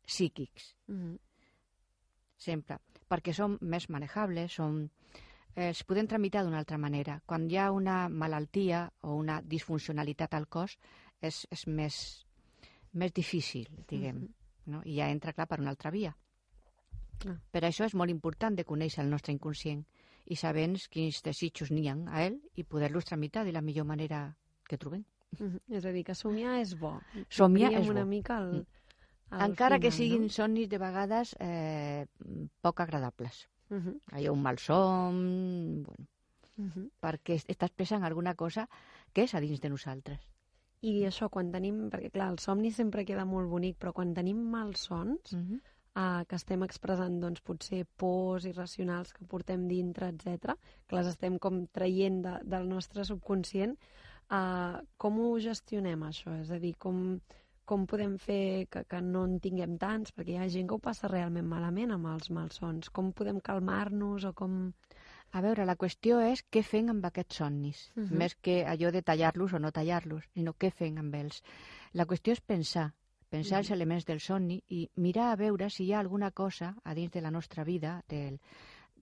psíquics, 0.06 0.76
Mhm. 0.86 1.18
sempre, 2.36 2.78
perquè 3.08 3.32
són 3.34 3.58
més 3.60 3.88
manejables, 3.90 4.52
són, 4.52 4.90
eh, 5.54 5.70
es 5.70 5.82
poden 5.84 6.06
tramitar 6.06 6.44
d'una 6.44 6.58
altra 6.58 6.78
manera. 6.78 7.20
Quan 7.26 7.50
hi 7.50 7.56
ha 7.56 7.70
una 7.72 8.08
malaltia 8.08 8.92
o 9.02 9.14
una 9.14 9.40
disfuncionalitat 9.42 10.34
al 10.34 10.46
cos, 10.48 10.78
és, 11.20 11.46
és 11.50 11.66
més, 11.66 12.26
més 12.92 13.12
difícil, 13.12 13.68
diguem, 13.88 14.16
Mhm. 14.16 14.28
no? 14.66 14.82
i 14.84 14.96
ja 14.96 15.08
entra, 15.10 15.32
clar, 15.32 15.46
per 15.48 15.60
una 15.60 15.70
altra 15.70 15.90
via. 15.90 16.16
Clar. 17.18 17.40
Per 17.50 17.62
això 17.64 17.84
és 17.84 17.94
molt 17.94 18.10
important 18.10 18.54
de 18.56 18.64
conèixer 18.64 19.02
el 19.02 19.10
nostre 19.10 19.32
inconscient 19.32 19.84
i 20.26 20.36
saber 20.36 20.68
quins 20.90 21.22
desitjos 21.22 21.70
n'hi 21.70 21.88
ha 21.88 21.96
a 22.12 22.24
ell 22.26 22.40
i 22.54 22.62
poder-los 22.64 23.04
tramitar 23.04 23.44
de 23.44 23.52
la 23.52 23.60
millor 23.60 23.86
manera 23.86 24.36
que 24.68 24.76
trobem. 24.78 25.04
Mhm. 25.38 25.58
És 25.70 25.84
a 25.84 25.90
dir, 25.92 26.04
que 26.04 26.14
somiar 26.14 26.60
és 26.60 26.78
bo. 26.78 27.00
Somiar 27.28 27.72
és 27.72 27.88
una 27.88 28.02
bo. 28.04 28.06
mica 28.06 28.36
al, 28.38 28.66
al 29.30 29.50
Encara 29.50 29.78
que 29.80 29.90
final, 29.90 29.96
siguin 29.96 30.30
somnis 30.30 30.68
de 30.68 30.78
vegades 30.78 31.34
eh, 31.40 32.06
poc 32.60 32.80
agradables. 32.80 33.48
No? 33.70 33.76
Mhm. 33.76 33.94
Hi 34.16 34.26
ha 34.26 34.32
un 34.32 34.42
malson, 34.42 35.82
bueno, 35.84 36.06
Mhm. 36.56 36.88
perquè 37.00 37.34
es- 37.34 37.46
estàs 37.46 37.70
pensant 37.70 38.02
alguna 38.04 38.34
cosa 38.34 38.68
que 39.12 39.22
és 39.22 39.34
a 39.34 39.40
dins 39.40 39.60
de 39.60 39.68
nosaltres. 39.70 40.20
I 40.80 41.02
això, 41.04 41.28
quan 41.28 41.50
tenim... 41.50 41.88
Perquè, 41.90 42.10
clar, 42.10 42.30
el 42.30 42.38
somni 42.38 42.70
sempre 42.70 43.04
queda 43.04 43.24
molt 43.24 43.48
bonic, 43.50 43.78
però 43.78 43.92
quan 43.92 44.14
tenim 44.14 44.36
malsons, 44.50 45.32
Mm 45.32 45.38
-hmm. 45.48 45.60
eh, 45.96 46.24
que 46.26 46.36
estem 46.36 46.62
expressant, 46.62 47.20
doncs, 47.20 47.40
potser 47.40 47.84
pors 47.96 48.44
irracionals 48.44 49.12
que 49.12 49.24
portem 49.24 49.66
dintre, 49.68 50.08
etc, 50.08 50.54
que 50.86 50.96
les 50.96 51.06
estem 51.06 51.38
com 51.38 51.66
traient 51.66 52.22
de, 52.22 52.38
del 52.44 52.68
nostre 52.68 53.04
subconscient, 53.04 53.76
eh, 54.30 54.80
com 54.96 55.18
ho 55.18 55.38
gestionem, 55.40 56.00
això? 56.02 56.40
És 56.40 56.50
a 56.50 56.58
dir, 56.58 56.76
com, 56.76 57.20
com 57.68 57.84
podem 57.90 58.14
fer 58.22 58.66
que, 58.72 58.82
que 58.88 59.00
no 59.04 59.26
en 59.28 59.34
tinguem 59.44 59.76
tants? 59.80 60.14
Perquè 60.16 60.34
hi 60.34 60.38
ha 60.40 60.48
gent 60.48 60.68
que 60.70 60.76
ho 60.78 60.80
passa 60.82 61.10
realment 61.12 61.46
malament 61.50 61.92
amb 61.94 62.08
els 62.14 62.30
malsons. 62.32 62.88
Com 62.90 63.12
podem 63.12 63.40
calmar-nos 63.44 64.24
o 64.30 64.32
com... 64.36 64.72
A 65.36 65.42
veure, 65.44 65.66
la 65.68 65.74
qüestió 65.76 66.22
és 66.24 66.40
què 66.48 66.62
fem 66.64 66.86
amb 66.88 67.04
aquests 67.04 67.36
somnis, 67.42 67.82
Mhm. 67.94 68.16
més 68.16 68.34
que 68.40 68.62
allò 68.64 68.88
de 68.90 69.02
tallar-los 69.04 69.52
o 69.52 69.58
no 69.60 69.70
tallar-los, 69.76 70.24
sinó 70.32 70.54
què 70.56 70.70
fem 70.72 70.96
amb 70.96 71.14
ells. 71.14 71.42
La 71.92 72.06
qüestió 72.08 72.32
és 72.32 72.40
pensar, 72.40 72.94
pensar 73.28 73.58
els 73.58 73.68
Mhm. 73.68 73.76
elements 73.76 74.06
del 74.06 74.20
somni 74.20 74.62
i 74.68 74.88
mirar 74.96 75.32
a 75.32 75.36
veure 75.36 75.68
si 75.68 75.84
hi 75.84 75.92
ha 75.92 76.00
alguna 76.00 76.30
cosa 76.30 76.74
a 76.82 76.94
dins 76.94 77.12
de 77.12 77.20
la 77.20 77.30
nostra 77.30 77.62
vida, 77.64 78.02
del, 78.08 78.40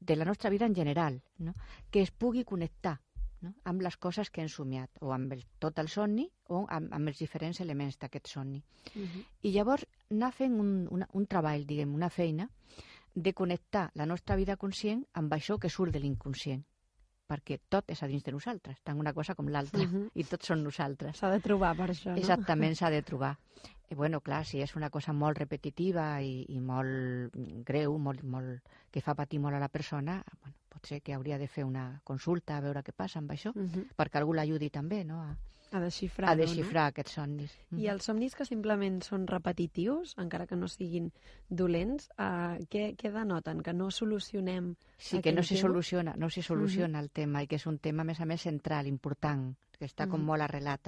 de 0.00 0.16
la 0.16 0.24
nostra 0.24 0.50
vida 0.50 0.66
en 0.66 0.74
general, 0.74 1.22
no? 1.38 1.54
que 1.92 2.02
es 2.02 2.10
pugui 2.10 2.42
connectar 2.44 3.00
no? 3.42 3.54
amb 3.64 3.82
les 3.82 3.96
coses 3.96 4.30
que 4.30 4.40
hem 4.40 4.48
somiat, 4.48 4.90
o 5.00 5.12
amb 5.12 5.32
el, 5.32 5.44
tot 5.58 5.78
el 5.78 5.88
somni 5.88 6.28
o 6.48 6.66
amb, 6.68 6.92
amb 6.92 7.08
els 7.08 7.18
diferents 7.18 7.60
elements 7.60 7.98
d'aquest 7.98 8.28
somni. 8.28 8.62
Uh 8.94 9.02
-huh. 9.02 9.24
I 9.42 9.52
llavors 9.52 9.86
anar 10.10 10.32
fent 10.32 10.60
un, 10.60 10.88
una, 10.90 11.08
un 11.12 11.26
treball, 11.26 11.66
diguem, 11.66 11.94
una 11.94 12.10
feina, 12.10 12.48
de 13.14 13.32
connectar 13.32 13.90
la 13.94 14.06
nostra 14.06 14.36
vida 14.36 14.56
conscient 14.56 15.06
amb 15.14 15.32
això 15.32 15.58
que 15.58 15.70
surt 15.70 15.92
de 15.92 16.00
l'inconscient. 16.00 16.64
Perquè 17.26 17.58
tot 17.68 17.90
és 17.90 18.02
a 18.02 18.06
dins 18.06 18.22
de 18.22 18.30
nosaltres, 18.30 18.80
tant 18.84 19.00
una 19.00 19.12
cosa 19.12 19.34
com 19.34 19.48
l'altra, 19.48 19.82
Mhm. 19.82 20.10
i 20.14 20.24
tots 20.24 20.46
són 20.46 20.62
nosaltres. 20.62 21.16
S'ha 21.16 21.30
de 21.30 21.40
trobar 21.40 21.76
per 21.76 21.90
això, 21.90 22.10
no? 22.10 22.16
Exactament, 22.16 22.76
s'ha 22.76 22.90
de 22.90 23.02
trobar. 23.02 23.36
I, 23.90 23.94
bueno, 23.94 24.20
clar, 24.20 24.44
si 24.44 24.60
és 24.60 24.76
una 24.76 24.90
cosa 24.90 25.12
molt 25.12 25.38
repetitiva 25.38 26.20
i, 26.22 26.44
i 26.48 26.60
molt 26.60 27.32
greu, 27.64 27.98
molt, 27.98 28.22
molt, 28.22 28.62
que 28.90 29.00
fa 29.00 29.14
patir 29.14 29.40
molt 29.40 29.56
a 29.56 29.58
la 29.58 29.68
persona, 29.68 30.22
bueno, 30.42 30.56
potser 30.76 31.00
que 31.02 31.14
hauria 31.16 31.38
de 31.40 31.48
fer 31.48 31.64
una 31.64 32.00
consulta 32.04 32.56
a 32.56 32.60
veure 32.64 32.84
què 32.84 32.92
passa 32.92 33.18
amb 33.18 33.32
això, 33.32 33.52
Uh 33.56 33.64
-huh. 33.66 33.86
perquè 33.96 34.18
algú 34.20 34.34
l'ajudi 34.34 34.70
també 34.70 35.04
no? 35.04 35.20
a, 35.22 35.36
A 35.72 35.80
desxifrar, 35.80 36.30
a 36.30 36.36
desxifrar 36.36 36.86
aquests 36.86 37.12
somnis. 37.16 37.50
I 37.72 37.88
els 37.88 38.04
somnis 38.04 38.34
que 38.36 38.44
simplement 38.44 39.02
són 39.02 39.26
repetitius, 39.26 40.14
encara 40.16 40.46
que 40.46 40.54
no 40.56 40.68
siguin 40.68 41.10
dolents, 41.48 42.08
eh, 42.18 42.64
què, 42.70 42.94
què 42.96 43.10
denoten? 43.12 43.62
Que 43.62 43.72
no 43.72 43.90
solucionem 43.90 44.76
Sí, 44.96 45.20
que 45.20 45.32
no 45.32 45.42
se 45.42 45.56
soluciona, 45.56 46.14
no 46.16 46.30
se 46.30 46.42
soluciona 46.42 47.00
el 47.00 47.10
tema 47.10 47.42
i 47.42 47.46
que 47.48 47.56
és 47.56 47.66
un 47.66 47.78
tema, 47.78 48.02
a 48.02 48.04
més 48.04 48.20
a 48.20 48.24
més, 48.26 48.40
central, 48.42 48.86
important, 48.86 49.56
que 49.78 49.84
està 49.86 50.08
com 50.08 50.20
Mhm. 50.20 50.26
molt 50.26 50.42
arrelat 50.42 50.86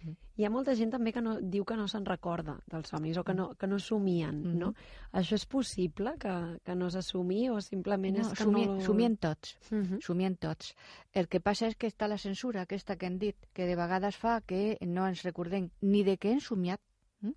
ahí. 0.00 0.16
Hi 0.36 0.44
ha 0.46 0.50
molta 0.50 0.74
gent 0.74 0.90
també 0.90 1.12
que 1.12 1.20
no, 1.20 1.34
diu 1.40 1.64
que 1.64 1.76
no 1.76 1.86
se'n 1.88 2.04
recorda 2.06 2.54
dels 2.66 2.88
somnis 2.88 3.16
o 3.18 3.24
que 3.24 3.34
no, 3.34 3.50
que 3.54 3.66
no 3.66 3.78
somien, 3.78 4.38
Mhm. 4.42 4.58
no? 4.58 4.74
Això 5.12 5.34
és 5.34 5.44
possible, 5.46 6.14
que, 6.18 6.58
que 6.64 6.74
no 6.74 6.88
s'assumi 6.90 7.48
o 7.50 7.60
simplement 7.60 8.16
No, 8.16 8.22
és 8.22 8.28
que 8.32 8.44
somien, 8.44 8.74
no... 8.78 8.80
somien 8.80 9.16
tots, 9.16 9.56
Mhm. 9.70 10.00
somien 10.00 10.36
tots. 10.36 10.74
El 11.12 11.28
que 11.28 11.40
passa 11.40 11.66
és 11.66 11.76
que 11.76 11.86
està 11.86 12.08
la 12.08 12.18
censura, 12.18 12.62
aquesta 12.62 12.96
que 12.96 13.06
hem 13.06 13.18
dit, 13.18 13.36
que 13.52 13.66
de 13.66 13.76
vegades 13.76 14.16
fa 14.16 14.40
que 14.40 14.78
no 14.86 15.06
ens 15.06 15.22
recordem 15.22 15.70
ni 15.82 16.02
de 16.02 16.18
què 16.18 16.32
hem 16.32 16.40
somiat, 16.40 16.80
hm? 17.22 17.32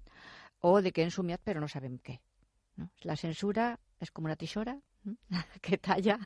o 0.61 0.81
de 0.81 0.91
què 0.93 1.03
hem 1.03 1.11
somiat 1.11 1.41
però 1.43 1.59
no 1.59 1.67
sabem 1.67 1.99
què. 1.99 2.19
No? 2.77 2.89
La 3.03 3.15
censura 3.15 3.77
és 3.99 4.11
com 4.11 4.25
una 4.25 4.35
tisora 4.35 4.79
hm? 5.05 5.13
que 5.61 5.77
talla, 5.77 6.17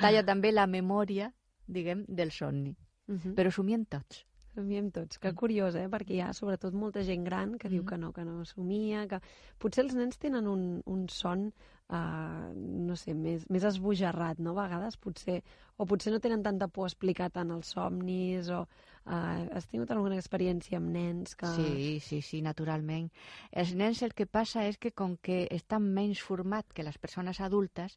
talla 0.00 0.24
també 0.24 0.50
la 0.52 0.66
memòria, 0.66 1.32
diguem, 1.66 2.04
del 2.08 2.30
somni. 2.32 2.74
Mhm. 3.06 3.34
Però 3.34 3.50
somien 3.50 3.84
tots. 3.86 4.24
Somiem 4.54 4.90
tots. 4.92 5.16
Que 5.18 5.32
curiós, 5.32 5.74
eh? 5.80 5.86
Perquè 5.88 6.18
hi 6.18 6.20
ha 6.20 6.32
sobretot 6.36 6.74
molta 6.76 7.00
gent 7.06 7.24
gran 7.24 7.54
que 7.58 7.70
diu 7.72 7.82
Mm. 7.82 7.86
que 7.88 7.96
no, 7.98 8.12
que 8.12 8.24
no 8.24 8.44
somia, 8.44 9.06
que... 9.08 9.20
Potser 9.58 9.84
els 9.86 9.94
nens 9.94 10.18
tenen 10.18 10.46
un, 10.46 10.82
un 10.84 11.08
son, 11.08 11.46
uh, 11.88 12.52
no 12.54 12.96
sé, 12.96 13.14
més, 13.14 13.46
més 13.48 13.64
esbojarrat, 13.64 14.38
no? 14.44 14.52
A 14.58 14.66
vegades 14.66 14.98
potser... 15.00 15.42
O 15.78 15.86
potser 15.88 16.12
no 16.12 16.20
tenen 16.20 16.42
tanta 16.42 16.68
por 16.68 16.84
a 16.84 16.90
explicar 16.90 17.30
tant 17.30 17.50
els 17.50 17.72
somnis, 17.72 18.50
o... 18.50 18.66
Uh, 19.02 19.48
has 19.56 19.64
tingut 19.66 19.90
alguna 19.90 20.14
experiència 20.20 20.76
amb 20.78 20.92
nens 20.94 21.32
que... 21.34 21.48
Sí, 21.56 21.98
sí, 22.04 22.20
sí, 22.22 22.42
naturalment. 22.44 23.08
Els 23.50 23.72
nens 23.74 24.02
el 24.06 24.12
que 24.14 24.26
passa 24.30 24.62
és 24.68 24.76
que 24.78 24.92
com 24.92 25.16
que 25.16 25.48
estan 25.50 25.82
menys 25.96 26.20
format 26.22 26.68
que 26.72 26.84
les 26.86 26.98
persones 27.02 27.40
adultes, 27.40 27.96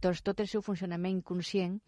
doncs 0.00 0.22
tot 0.22 0.40
el 0.40 0.46
seu 0.48 0.62
funcionament 0.62 1.18
inconscient 1.18 1.80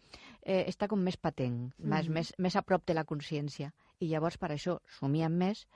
eh, 0.43 0.65
està 0.69 0.87
com 0.87 0.99
més 1.01 1.17
patent, 1.17 1.71
més, 1.79 2.05
Mhm. 2.09 2.13
més, 2.13 2.33
més 2.37 2.55
a 2.55 2.61
prop 2.61 2.85
de 2.85 2.93
la 2.93 3.05
consciència. 3.05 3.71
I 3.99 4.07
llavors 4.07 4.37
per 4.37 4.51
això 4.51 4.79
somien 4.99 5.35
més, 5.37 5.67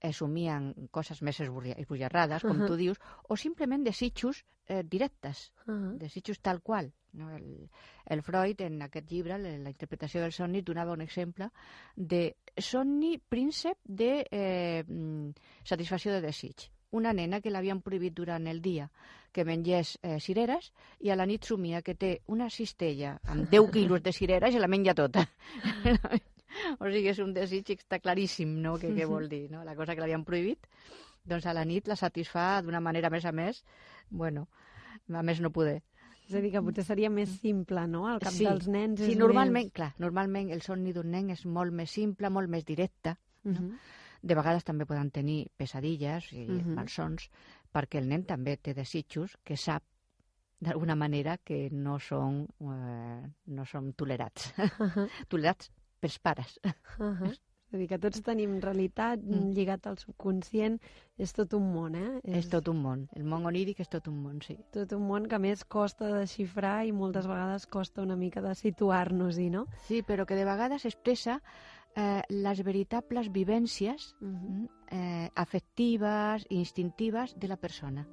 eh, 0.00 0.12
somien 0.12 0.72
coses 0.90 1.22
més 1.22 1.40
esbojarrades, 1.40 2.42
com 2.42 2.60
Ahà. 2.62 2.66
tu 2.68 2.76
dius, 2.76 2.98
o 3.28 3.36
simplement 3.36 3.84
desitjos 3.84 4.44
eh, 4.66 4.82
directes, 4.84 5.52
Uh 5.66 5.72
-huh. 5.74 5.98
desitjos 5.98 6.40
tal 6.40 6.60
qual. 6.62 6.92
No? 7.12 7.30
El, 7.36 7.68
el 8.06 8.22
Freud, 8.22 8.60
en 8.60 8.82
aquest 8.82 9.10
llibre, 9.10 9.38
la, 9.38 9.58
la 9.58 9.70
interpretació 9.70 10.20
del 10.20 10.32
somni, 10.32 10.62
donava 10.62 10.92
un 10.92 11.00
exemple 11.00 11.50
de 11.96 12.36
somni 12.56 13.18
príncep 13.18 13.78
de 13.84 14.26
eh, 14.30 14.84
mm, 14.86 15.30
satisfacció 15.64 16.12
de 16.12 16.20
desig. 16.20 16.70
Una 16.92 17.12
nena 17.12 17.40
que 17.40 17.50
l'havien 17.50 17.80
prohibit 17.82 18.14
durant 18.14 18.46
el 18.48 18.60
dia 18.60 18.90
que 19.32 19.44
mengés 19.44 19.98
eh, 20.02 20.18
cireres 20.18 20.72
i 20.98 21.10
a 21.10 21.16
la 21.16 21.26
nit 21.26 21.44
somia 21.44 21.82
que 21.82 21.94
té 21.94 22.22
una 22.26 22.48
cistella 22.50 23.20
amb 23.24 23.48
10 23.48 23.70
quilos 23.70 24.02
de 24.02 24.12
cireres 24.12 24.54
i 24.54 24.58
la 24.58 24.66
menja 24.66 24.94
tota. 24.94 25.28
o 26.78 26.86
sigui, 26.90 27.08
és 27.08 27.18
un 27.18 27.32
desig 27.34 27.64
que 27.66 27.76
està 27.78 27.98
claríssim, 28.00 28.56
no?, 28.62 28.78
que 28.78 28.90
què 28.94 29.06
vol 29.06 29.28
dir, 29.28 29.50
no? 29.50 29.64
La 29.64 29.74
cosa 29.76 29.94
que 29.94 30.00
l'havien 30.00 30.24
prohibit, 30.24 30.66
doncs 31.24 31.46
a 31.46 31.52
la 31.54 31.64
nit 31.64 31.86
la 31.88 31.96
satisfà 31.96 32.62
d'una 32.62 32.80
manera, 32.80 33.08
a 33.08 33.10
més 33.10 33.24
a 33.24 33.32
més, 33.32 33.62
bueno, 34.10 34.48
a 35.12 35.22
més 35.22 35.40
no 35.40 35.50
poder. 35.50 35.82
És 36.28 36.34
a 36.34 36.40
dir, 36.40 36.52
que 36.52 36.62
potser 36.62 36.84
seria 36.86 37.10
més 37.10 37.28
simple, 37.40 37.86
no? 37.90 38.04
Al 38.06 38.20
cap 38.22 38.32
Sí, 38.32 38.44
dels 38.46 38.68
nens 38.70 39.00
Sí, 39.02 39.16
normalment, 39.18 39.66
més... 39.66 39.72
clar, 39.74 39.92
normalment 39.98 40.50
el 40.54 40.60
somni 40.62 40.92
d'un 40.94 41.10
nen 41.10 41.30
és 41.34 41.44
molt 41.46 41.72
més 41.74 41.90
simple, 41.90 42.30
molt 42.30 42.48
més 42.48 42.64
directe. 42.64 43.16
Uh 43.44 43.52
-huh. 43.52 43.72
De 44.22 44.34
vegades 44.34 44.62
també 44.64 44.84
poden 44.86 45.10
tenir 45.10 45.48
pesadilles 45.56 46.32
i 46.32 46.44
Mhm. 46.46 46.74
malsons, 46.74 47.30
perquè 47.72 47.98
el 47.98 48.08
nen 48.08 48.24
també 48.24 48.56
té 48.58 48.74
desitjos 48.74 49.36
que 49.42 49.56
sap 49.56 49.82
d'alguna 50.60 50.94
manera 50.94 51.38
que 51.38 51.70
no 51.72 51.98
són, 51.98 52.46
eh, 52.60 53.28
no 53.46 53.64
són 53.64 53.92
tolerats. 53.94 54.52
tolerats 55.28 55.70
pels 56.00 56.18
pares. 56.18 56.58
Uh 56.64 56.72
-huh. 57.14 57.30
És 57.30 57.40
a 57.72 57.76
dir, 57.78 57.86
que 57.86 57.98
tots 57.98 58.20
tenim 58.22 58.58
realitat 58.60 59.20
Mm. 59.22 59.52
lligat 59.54 59.86
al 59.86 59.96
subconscient. 59.96 60.80
És 61.16 61.32
tot 61.32 61.52
un 61.54 61.72
món, 61.72 61.94
eh? 61.94 62.20
És 62.24 62.48
tot 62.48 62.66
un 62.68 62.82
món. 62.82 63.08
El 63.14 63.22
món 63.24 63.46
oníric 63.46 63.78
és 63.80 63.88
tot 63.88 64.08
un 64.08 64.22
món, 64.22 64.40
sí. 64.42 64.58
tot 64.72 64.92
un 64.92 65.06
món 65.06 65.28
que 65.28 65.36
a 65.36 65.38
més 65.38 65.64
costa 65.64 66.08
de 66.18 66.26
xifrar 66.26 66.84
i 66.86 66.92
moltes 66.92 67.26
vegades 67.28 67.66
costa 67.66 68.02
una 68.02 68.16
mica 68.16 68.40
de 68.40 68.54
situar-nos-hi, 68.54 69.50
no? 69.50 69.66
Sí, 69.86 70.02
però 70.02 70.26
que 70.26 70.34
de 70.34 70.44
vegades 70.44 70.84
expressa 70.84 71.40
eh, 71.94 72.22
les 72.28 72.62
veritables 72.64 73.30
vivències 73.30 74.16
Uh 74.20 74.26
-huh. 74.26 74.50
mm, 74.50 74.68
eh, 74.90 75.30
afectives 75.34 76.46
i 76.48 76.56
instintives 76.58 77.34
de 77.38 77.48
la 77.48 77.56
persona. 77.56 78.06